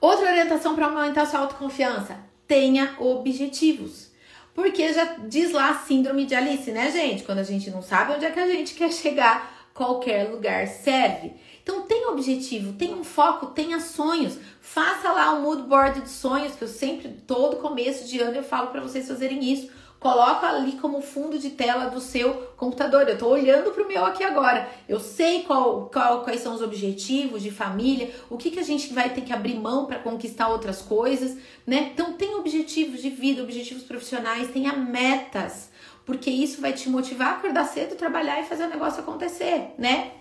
Outra 0.00 0.30
orientação 0.30 0.74
para 0.74 0.86
aumentar 0.86 1.26
sua 1.26 1.40
autoconfiança: 1.40 2.18
tenha 2.46 2.96
objetivos. 2.98 4.10
Porque 4.54 4.92
já 4.92 5.16
diz 5.28 5.52
lá 5.52 5.70
a 5.70 5.74
síndrome 5.74 6.26
de 6.26 6.34
Alice, 6.34 6.70
né, 6.72 6.90
gente? 6.90 7.22
Quando 7.22 7.38
a 7.38 7.44
gente 7.44 7.70
não 7.70 7.82
sabe 7.82 8.14
onde 8.14 8.24
é 8.24 8.30
que 8.30 8.40
a 8.40 8.48
gente 8.48 8.74
quer 8.74 8.92
chegar, 8.92 9.68
qualquer 9.72 10.28
lugar 10.28 10.66
serve. 10.66 11.32
Então 11.62 11.82
tenha 11.82 12.10
objetivo, 12.10 12.72
tenha 12.72 12.96
um 12.96 13.04
foco, 13.04 13.46
tenha 13.46 13.78
sonhos. 13.78 14.38
Faça 14.60 15.12
lá 15.12 15.32
um 15.34 15.42
mood 15.42 15.62
board 15.62 16.00
de 16.00 16.08
sonhos, 16.08 16.54
que 16.54 16.62
eu 16.62 16.68
sempre, 16.68 17.08
todo 17.26 17.56
começo 17.56 18.06
de 18.06 18.18
ano, 18.20 18.36
eu 18.36 18.42
falo 18.42 18.68
para 18.68 18.80
vocês 18.80 19.06
fazerem 19.06 19.44
isso 19.44 19.70
coloca 20.00 20.48
ali 20.48 20.72
como 20.72 21.02
fundo 21.02 21.38
de 21.38 21.50
tela 21.50 21.90
do 21.90 22.00
seu 22.00 22.32
computador. 22.56 23.06
Eu 23.06 23.12
estou 23.12 23.30
olhando 23.30 23.70
para 23.70 23.84
o 23.84 23.86
meu 23.86 24.04
aqui 24.04 24.24
agora. 24.24 24.68
Eu 24.88 24.98
sei 24.98 25.42
qual, 25.42 25.90
qual, 25.92 26.24
quais 26.24 26.40
são 26.40 26.54
os 26.54 26.62
objetivos 26.62 27.42
de 27.42 27.50
família, 27.50 28.10
o 28.30 28.38
que, 28.38 28.50
que 28.50 28.58
a 28.58 28.64
gente 28.64 28.92
vai 28.94 29.10
ter 29.10 29.20
que 29.20 29.32
abrir 29.32 29.54
mão 29.54 29.84
para 29.84 29.98
conquistar 29.98 30.48
outras 30.48 30.80
coisas, 30.80 31.36
né? 31.66 31.90
Então 31.92 32.14
tem 32.14 32.34
objetivos 32.34 33.02
de 33.02 33.10
vida, 33.10 33.42
objetivos 33.42 33.82
profissionais, 33.82 34.50
tenha 34.50 34.72
metas, 34.72 35.70
porque 36.06 36.30
isso 36.30 36.62
vai 36.62 36.72
te 36.72 36.88
motivar 36.88 37.34
a 37.34 37.36
acordar 37.36 37.64
cedo, 37.64 37.94
trabalhar 37.94 38.40
e 38.40 38.46
fazer 38.46 38.64
o 38.64 38.70
negócio 38.70 39.00
acontecer, 39.00 39.74
né? 39.76 40.12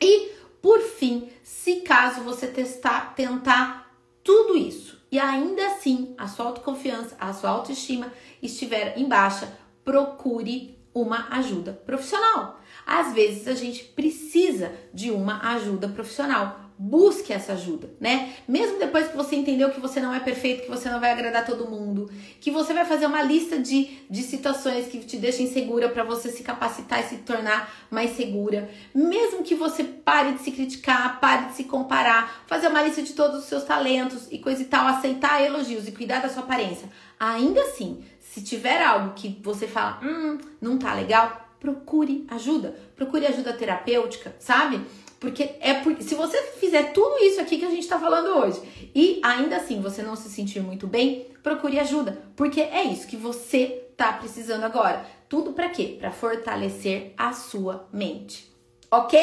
E 0.00 0.32
por 0.60 0.80
fim, 0.80 1.28
se 1.44 1.82
caso 1.82 2.22
você 2.22 2.48
testar, 2.48 3.14
tentar 3.14 3.94
tudo 4.24 4.56
isso 4.56 4.87
e 5.10 5.18
ainda 5.18 5.66
assim 5.66 6.14
a 6.18 6.28
sua 6.28 6.46
autoconfiança, 6.46 7.16
a 7.18 7.32
sua 7.32 7.50
autoestima 7.50 8.12
estiver 8.42 8.98
em 8.98 9.08
baixa, 9.08 9.52
procure 9.84 10.78
uma 10.94 11.28
ajuda 11.30 11.72
profissional. 11.72 12.60
Às 12.86 13.12
vezes 13.12 13.48
a 13.48 13.54
gente 13.54 13.84
precisa 13.84 14.72
de 14.92 15.10
uma 15.10 15.52
ajuda 15.54 15.88
profissional 15.88 16.67
busque 16.78 17.32
essa 17.32 17.54
ajuda, 17.54 17.90
né? 17.98 18.32
Mesmo 18.46 18.78
depois 18.78 19.08
que 19.08 19.16
você 19.16 19.34
entendeu 19.34 19.70
que 19.70 19.80
você 19.80 20.00
não 20.00 20.14
é 20.14 20.20
perfeito, 20.20 20.62
que 20.62 20.70
você 20.70 20.88
não 20.88 21.00
vai 21.00 21.10
agradar 21.10 21.44
todo 21.44 21.68
mundo, 21.68 22.08
que 22.40 22.52
você 22.52 22.72
vai 22.72 22.84
fazer 22.84 23.06
uma 23.06 23.22
lista 23.22 23.58
de, 23.58 23.98
de 24.08 24.22
situações 24.22 24.86
que 24.86 25.00
te 25.00 25.16
deixam 25.16 25.44
insegura 25.44 25.88
para 25.88 26.04
você 26.04 26.30
se 26.30 26.44
capacitar 26.44 27.00
e 27.00 27.08
se 27.08 27.16
tornar 27.18 27.68
mais 27.90 28.16
segura. 28.16 28.70
Mesmo 28.94 29.42
que 29.42 29.56
você 29.56 29.82
pare 29.82 30.32
de 30.34 30.42
se 30.42 30.52
criticar, 30.52 31.18
pare 31.20 31.46
de 31.46 31.54
se 31.54 31.64
comparar, 31.64 32.44
fazer 32.46 32.68
uma 32.68 32.82
lista 32.82 33.02
de 33.02 33.12
todos 33.12 33.40
os 33.40 33.44
seus 33.46 33.64
talentos 33.64 34.28
e 34.30 34.38
coisa 34.38 34.62
e 34.62 34.66
tal, 34.66 34.86
aceitar 34.86 35.42
elogios 35.42 35.88
e 35.88 35.92
cuidar 35.92 36.20
da 36.20 36.28
sua 36.28 36.44
aparência. 36.44 36.88
Ainda 37.18 37.60
assim, 37.62 38.04
se 38.20 38.40
tiver 38.40 38.80
algo 38.80 39.14
que 39.14 39.40
você 39.42 39.66
fala, 39.66 39.98
hum, 40.00 40.38
não 40.60 40.78
tá 40.78 40.94
legal, 40.94 41.48
procure 41.58 42.24
ajuda. 42.30 42.76
Procure 42.94 43.26
ajuda 43.26 43.52
terapêutica, 43.52 44.36
sabe? 44.38 44.80
Porque 45.20 45.50
é 45.60 45.74
por, 45.74 46.00
se 46.00 46.14
você 46.14 46.40
fizer 46.58 46.92
tudo 46.92 47.18
isso 47.18 47.40
aqui 47.40 47.58
que 47.58 47.64
a 47.64 47.70
gente 47.70 47.82
está 47.82 47.98
falando 47.98 48.38
hoje 48.38 48.60
e 48.94 49.20
ainda 49.22 49.56
assim 49.56 49.80
você 49.80 50.02
não 50.02 50.14
se 50.14 50.28
sentir 50.28 50.60
muito 50.60 50.86
bem, 50.86 51.26
procure 51.42 51.78
ajuda, 51.80 52.22
porque 52.36 52.60
é 52.60 52.84
isso 52.84 53.06
que 53.06 53.16
você 53.16 53.88
tá 53.96 54.12
precisando 54.12 54.64
agora. 54.64 55.04
Tudo 55.28 55.52
para 55.52 55.68
quê? 55.68 55.96
Para 55.98 56.12
fortalecer 56.12 57.12
a 57.16 57.32
sua 57.32 57.88
mente. 57.92 58.50
OK? 58.90 59.18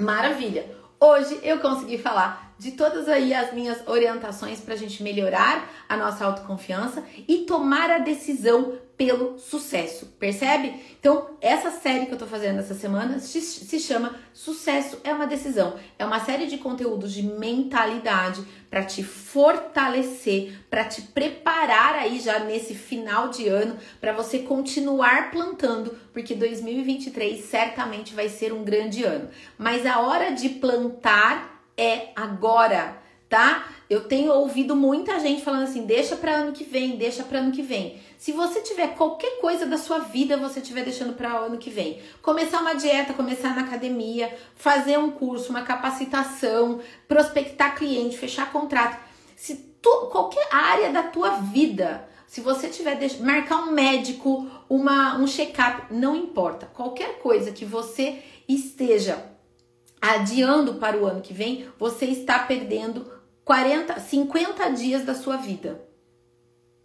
Maravilha. 0.00 0.76
Hoje 1.00 1.40
eu 1.42 1.58
consegui 1.58 1.98
falar 1.98 2.51
de 2.62 2.70
todas 2.70 3.08
aí 3.08 3.34
as 3.34 3.52
minhas 3.52 3.82
orientações 3.88 4.60
para 4.60 4.74
a 4.74 4.76
gente 4.76 5.02
melhorar 5.02 5.68
a 5.88 5.96
nossa 5.96 6.24
autoconfiança 6.24 7.02
e 7.26 7.38
tomar 7.38 7.90
a 7.90 7.98
decisão 7.98 8.78
pelo 8.96 9.36
sucesso, 9.36 10.06
percebe? 10.16 10.72
Então, 11.00 11.30
essa 11.40 11.72
série 11.72 12.06
que 12.06 12.12
eu 12.12 12.18
tô 12.18 12.26
fazendo 12.26 12.60
essa 12.60 12.74
semana 12.74 13.18
se 13.18 13.80
chama 13.80 14.14
Sucesso 14.32 14.98
é 15.02 15.12
uma 15.12 15.26
decisão. 15.26 15.74
É 15.98 16.06
uma 16.06 16.20
série 16.20 16.46
de 16.46 16.56
conteúdos 16.56 17.12
de 17.12 17.24
mentalidade 17.24 18.44
para 18.70 18.84
te 18.84 19.02
fortalecer, 19.02 20.56
para 20.70 20.84
te 20.84 21.02
preparar 21.02 21.96
aí 21.96 22.20
já 22.20 22.38
nesse 22.38 22.76
final 22.76 23.28
de 23.28 23.48
ano 23.48 23.76
para 24.00 24.12
você 24.12 24.38
continuar 24.38 25.32
plantando, 25.32 25.98
porque 26.12 26.32
2023 26.32 27.44
certamente 27.44 28.14
vai 28.14 28.28
ser 28.28 28.52
um 28.52 28.62
grande 28.62 29.02
ano. 29.02 29.28
Mas 29.58 29.84
a 29.84 29.98
hora 29.98 30.30
de 30.30 30.48
plantar 30.48 31.52
é 31.82 32.12
agora 32.14 33.02
tá? 33.32 33.64
Eu 33.88 34.04
tenho 34.04 34.30
ouvido 34.30 34.76
muita 34.76 35.18
gente 35.18 35.42
falando 35.42 35.62
assim: 35.62 35.86
deixa 35.86 36.14
para 36.16 36.32
ano 36.32 36.52
que 36.52 36.64
vem, 36.64 36.98
deixa 36.98 37.22
para 37.22 37.38
ano 37.38 37.50
que 37.50 37.62
vem. 37.62 37.98
Se 38.18 38.30
você 38.30 38.60
tiver 38.60 38.88
qualquer 38.88 39.40
coisa 39.40 39.64
da 39.64 39.78
sua 39.78 40.00
vida, 40.00 40.36
você 40.36 40.60
estiver 40.60 40.84
deixando 40.84 41.14
para 41.14 41.30
ano 41.30 41.56
que 41.56 41.70
vem, 41.70 41.98
começar 42.20 42.60
uma 42.60 42.74
dieta, 42.74 43.14
começar 43.14 43.56
na 43.56 43.62
academia, 43.62 44.36
fazer 44.54 44.98
um 44.98 45.10
curso, 45.10 45.48
uma 45.48 45.62
capacitação, 45.62 46.80
prospectar 47.08 47.74
cliente, 47.74 48.18
fechar 48.18 48.52
contrato, 48.52 49.00
se 49.34 49.56
tu, 49.80 50.08
qualquer 50.12 50.46
área 50.52 50.92
da 50.92 51.04
tua 51.04 51.30
vida, 51.30 52.06
se 52.26 52.42
você 52.42 52.68
tiver 52.68 52.98
marcar 53.20 53.62
um 53.62 53.72
médico, 53.72 54.46
uma 54.68 55.16
um 55.16 55.26
check-up, 55.26 55.86
não 55.90 56.14
importa, 56.14 56.66
qualquer 56.66 57.18
coisa 57.18 57.50
que 57.50 57.64
você 57.64 58.18
esteja 58.46 59.31
adiando 60.02 60.74
para 60.74 60.98
o 60.98 61.06
ano 61.06 61.20
que 61.20 61.32
vem, 61.32 61.68
você 61.78 62.06
está 62.06 62.40
perdendo 62.40 63.06
40, 63.44 64.00
50 64.00 64.70
dias 64.70 65.04
da 65.04 65.14
sua 65.14 65.36
vida, 65.36 65.80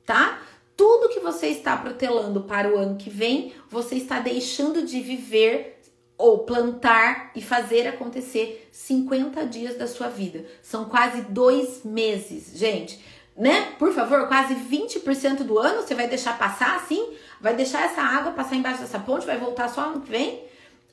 tá? 0.06 0.40
Tudo 0.76 1.10
que 1.10 1.20
você 1.20 1.48
está 1.48 1.76
protelando 1.76 2.42
para 2.44 2.72
o 2.72 2.78
ano 2.78 2.96
que 2.96 3.10
vem, 3.10 3.54
você 3.68 3.96
está 3.96 4.20
deixando 4.20 4.86
de 4.86 5.00
viver 5.02 5.82
ou 6.16 6.40
plantar 6.40 7.32
e 7.36 7.42
fazer 7.42 7.88
acontecer 7.88 8.70
50 8.72 9.46
dias 9.48 9.76
da 9.76 9.88
sua 9.88 10.08
vida. 10.08 10.46
São 10.62 10.86
quase 10.86 11.24
dois 11.24 11.84
meses, 11.84 12.56
gente. 12.56 13.04
Né? 13.36 13.74
Por 13.78 13.92
favor, 13.94 14.28
quase 14.28 14.56
20% 14.56 15.44
do 15.44 15.58
ano 15.60 15.82
você 15.82 15.94
vai 15.94 16.08
deixar 16.08 16.38
passar 16.38 16.76
assim? 16.76 17.14
Vai 17.40 17.56
deixar 17.56 17.86
essa 17.86 18.02
água 18.02 18.32
passar 18.32 18.56
embaixo 18.56 18.82
dessa 18.82 19.00
ponte? 19.00 19.28
Vai 19.28 19.38
voltar 19.38 19.68
só 19.70 19.82
ano 19.82 20.02
que 20.02 20.10
vem? 20.10 20.44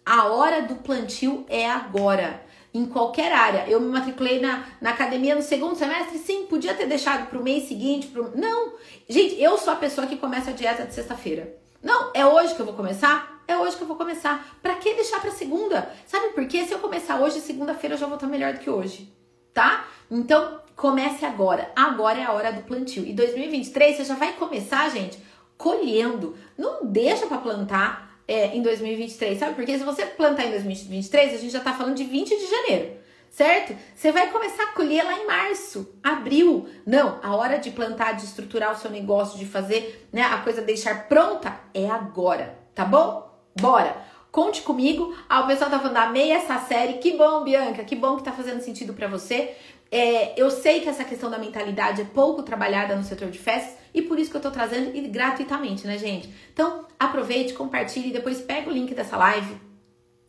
A 0.04 0.26
hora 0.26 0.62
do 0.62 0.76
plantio 0.76 1.46
é 1.48 1.68
agora 1.68 2.44
em 2.74 2.84
qualquer 2.84 3.32
área. 3.32 3.66
Eu 3.68 3.80
me 3.80 3.86
matriculei 3.86 4.40
na, 4.40 4.64
na 4.80 4.90
academia 4.90 5.34
no 5.34 5.40
segundo 5.40 5.76
semestre, 5.76 6.18
sim, 6.18 6.46
podia 6.46 6.74
ter 6.74 6.86
deixado 6.86 7.28
para 7.28 7.38
o 7.38 7.42
mês 7.42 7.68
seguinte. 7.68 8.08
Pro... 8.08 8.32
Não, 8.34 8.74
gente, 9.08 9.40
eu 9.40 9.56
sou 9.56 9.72
a 9.72 9.76
pessoa 9.76 10.06
que 10.06 10.16
começa 10.16 10.50
a 10.50 10.52
dieta 10.52 10.84
de 10.84 10.92
sexta-feira. 10.92 11.56
Não, 11.82 12.10
é 12.12 12.26
hoje 12.26 12.54
que 12.54 12.60
eu 12.60 12.66
vou 12.66 12.74
começar? 12.74 13.42
É 13.46 13.56
hoje 13.56 13.76
que 13.76 13.82
eu 13.82 13.86
vou 13.86 13.96
começar. 13.96 14.58
Para 14.60 14.74
que 14.74 14.94
deixar 14.94 15.20
para 15.20 15.30
segunda? 15.30 15.90
Sabe 16.06 16.30
por 16.30 16.46
quê? 16.46 16.64
Se 16.64 16.72
eu 16.72 16.78
começar 16.78 17.20
hoje, 17.20 17.40
segunda-feira 17.40 17.94
eu 17.94 17.98
já 17.98 18.06
vou 18.06 18.16
estar 18.16 18.26
melhor 18.26 18.54
do 18.54 18.58
que 18.58 18.68
hoje, 18.68 19.10
tá? 19.52 19.86
Então, 20.10 20.60
comece 20.74 21.24
agora. 21.24 21.70
Agora 21.76 22.18
é 22.18 22.24
a 22.24 22.32
hora 22.32 22.52
do 22.52 22.62
plantio. 22.62 23.06
E 23.06 23.12
2023 23.12 23.96
você 23.96 24.04
já 24.04 24.14
vai 24.14 24.32
começar, 24.32 24.90
gente, 24.90 25.18
colhendo. 25.56 26.36
Não 26.58 26.86
deixa 26.86 27.26
para 27.26 27.38
plantar 27.38 28.03
é, 28.26 28.56
em 28.56 28.62
2023, 28.62 29.38
sabe? 29.38 29.54
Porque 29.54 29.78
se 29.78 29.84
você 29.84 30.06
plantar 30.06 30.46
em 30.46 30.50
2023, 30.50 31.34
a 31.34 31.38
gente 31.38 31.52
já 31.52 31.60
tá 31.60 31.72
falando 31.72 31.96
de 31.96 32.04
20 32.04 32.28
de 32.28 32.46
janeiro, 32.46 32.96
certo? 33.30 33.76
Você 33.94 34.10
vai 34.12 34.30
começar 34.30 34.64
a 34.64 34.72
colher 34.72 35.04
lá 35.04 35.18
em 35.18 35.26
março, 35.26 35.94
abril. 36.02 36.68
Não, 36.86 37.18
a 37.22 37.34
hora 37.36 37.58
de 37.58 37.70
plantar, 37.70 38.12
de 38.12 38.24
estruturar 38.24 38.72
o 38.72 38.76
seu 38.76 38.90
negócio, 38.90 39.38
de 39.38 39.46
fazer 39.46 40.08
né, 40.12 40.22
a 40.22 40.38
coisa 40.38 40.62
deixar 40.62 41.08
pronta 41.08 41.58
é 41.72 41.88
agora, 41.88 42.58
tá 42.74 42.84
bom? 42.84 43.32
Bora! 43.60 44.13
Conte 44.34 44.62
comigo. 44.62 45.14
Ah, 45.28 45.42
o 45.42 45.46
pessoal 45.46 45.70
tá 45.70 45.78
falando, 45.78 45.96
amei 45.96 46.32
essa 46.32 46.58
série. 46.58 46.94
Que 46.94 47.16
bom, 47.16 47.44
Bianca, 47.44 47.84
que 47.84 47.94
bom 47.94 48.16
que 48.16 48.24
tá 48.24 48.32
fazendo 48.32 48.60
sentido 48.60 48.92
para 48.92 49.06
você. 49.06 49.54
É, 49.92 50.34
eu 50.36 50.50
sei 50.50 50.80
que 50.80 50.88
essa 50.88 51.04
questão 51.04 51.30
da 51.30 51.38
mentalidade 51.38 52.00
é 52.00 52.04
pouco 52.04 52.42
trabalhada 52.42 52.96
no 52.96 53.04
setor 53.04 53.30
de 53.30 53.38
festas 53.38 53.76
e 53.94 54.02
por 54.02 54.18
isso 54.18 54.32
que 54.32 54.36
eu 54.36 54.40
tô 54.40 54.50
trazendo 54.50 54.90
e 54.92 55.02
gratuitamente, 55.02 55.86
né, 55.86 55.96
gente? 55.98 56.28
Então, 56.52 56.84
aproveite, 56.98 57.54
compartilhe, 57.54 58.10
depois 58.10 58.40
pega 58.40 58.68
o 58.68 58.72
link 58.72 58.92
dessa 58.92 59.16
live, 59.16 59.56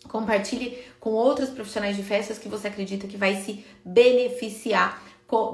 compartilhe 0.07 0.77
com 0.99 1.09
outros 1.09 1.49
profissionais 1.49 1.95
de 1.95 2.03
festas 2.03 2.37
que 2.37 2.47
você 2.47 2.67
acredita 2.67 3.07
que 3.07 3.17
vai 3.17 3.37
se 3.37 3.65
beneficiar 3.83 5.01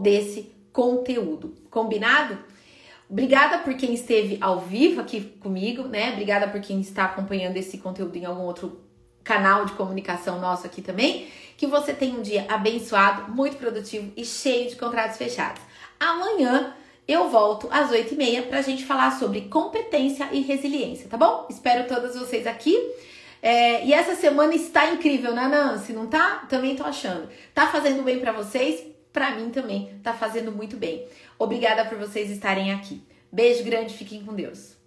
desse 0.01 0.51
conteúdo. 0.73 1.55
Combinado? 1.69 2.37
Obrigada 3.11 3.57
por 3.57 3.73
quem 3.73 3.93
esteve 3.93 4.37
ao 4.39 4.61
vivo 4.61 5.01
aqui 5.01 5.19
comigo, 5.41 5.83
né? 5.83 6.13
Obrigada 6.13 6.47
por 6.47 6.61
quem 6.61 6.79
está 6.79 7.03
acompanhando 7.03 7.57
esse 7.57 7.77
conteúdo 7.77 8.15
em 8.15 8.23
algum 8.23 8.43
outro 8.43 8.79
canal 9.21 9.65
de 9.65 9.73
comunicação 9.73 10.39
nosso 10.39 10.65
aqui 10.65 10.81
também. 10.81 11.27
Que 11.57 11.67
você 11.67 11.93
tenha 11.93 12.17
um 12.17 12.21
dia 12.21 12.45
abençoado, 12.47 13.29
muito 13.33 13.57
produtivo 13.57 14.13
e 14.15 14.23
cheio 14.23 14.69
de 14.69 14.77
contratos 14.77 15.17
fechados. 15.17 15.61
Amanhã 15.99 16.73
eu 17.05 17.29
volto 17.29 17.67
às 17.69 17.91
8h30 17.91 18.43
para 18.47 18.59
a 18.59 18.61
gente 18.61 18.85
falar 18.85 19.11
sobre 19.19 19.41
competência 19.41 20.29
e 20.31 20.39
resiliência, 20.39 21.09
tá 21.09 21.17
bom? 21.17 21.47
Espero 21.49 21.89
todas 21.89 22.15
vocês 22.15 22.47
aqui. 22.47 22.77
É, 23.41 23.85
e 23.85 23.91
essa 23.91 24.15
semana 24.15 24.55
está 24.55 24.89
incrível, 24.89 25.35
né, 25.35 25.49
Nancy? 25.49 25.91
Não 25.91 26.07
tá? 26.07 26.45
Também 26.47 26.77
tô 26.77 26.85
achando. 26.85 27.27
Tá 27.53 27.67
fazendo 27.67 28.03
bem 28.03 28.21
para 28.21 28.31
vocês? 28.31 28.89
Para 29.11 29.31
mim 29.31 29.49
também 29.49 29.99
tá 30.01 30.13
fazendo 30.13 30.51
muito 30.53 30.77
bem. 30.77 31.05
Obrigada 31.41 31.85
por 31.85 31.97
vocês 31.97 32.29
estarem 32.29 32.71
aqui. 32.71 33.01
Beijo 33.31 33.63
grande, 33.63 33.95
fiquem 33.95 34.23
com 34.23 34.35
Deus. 34.35 34.77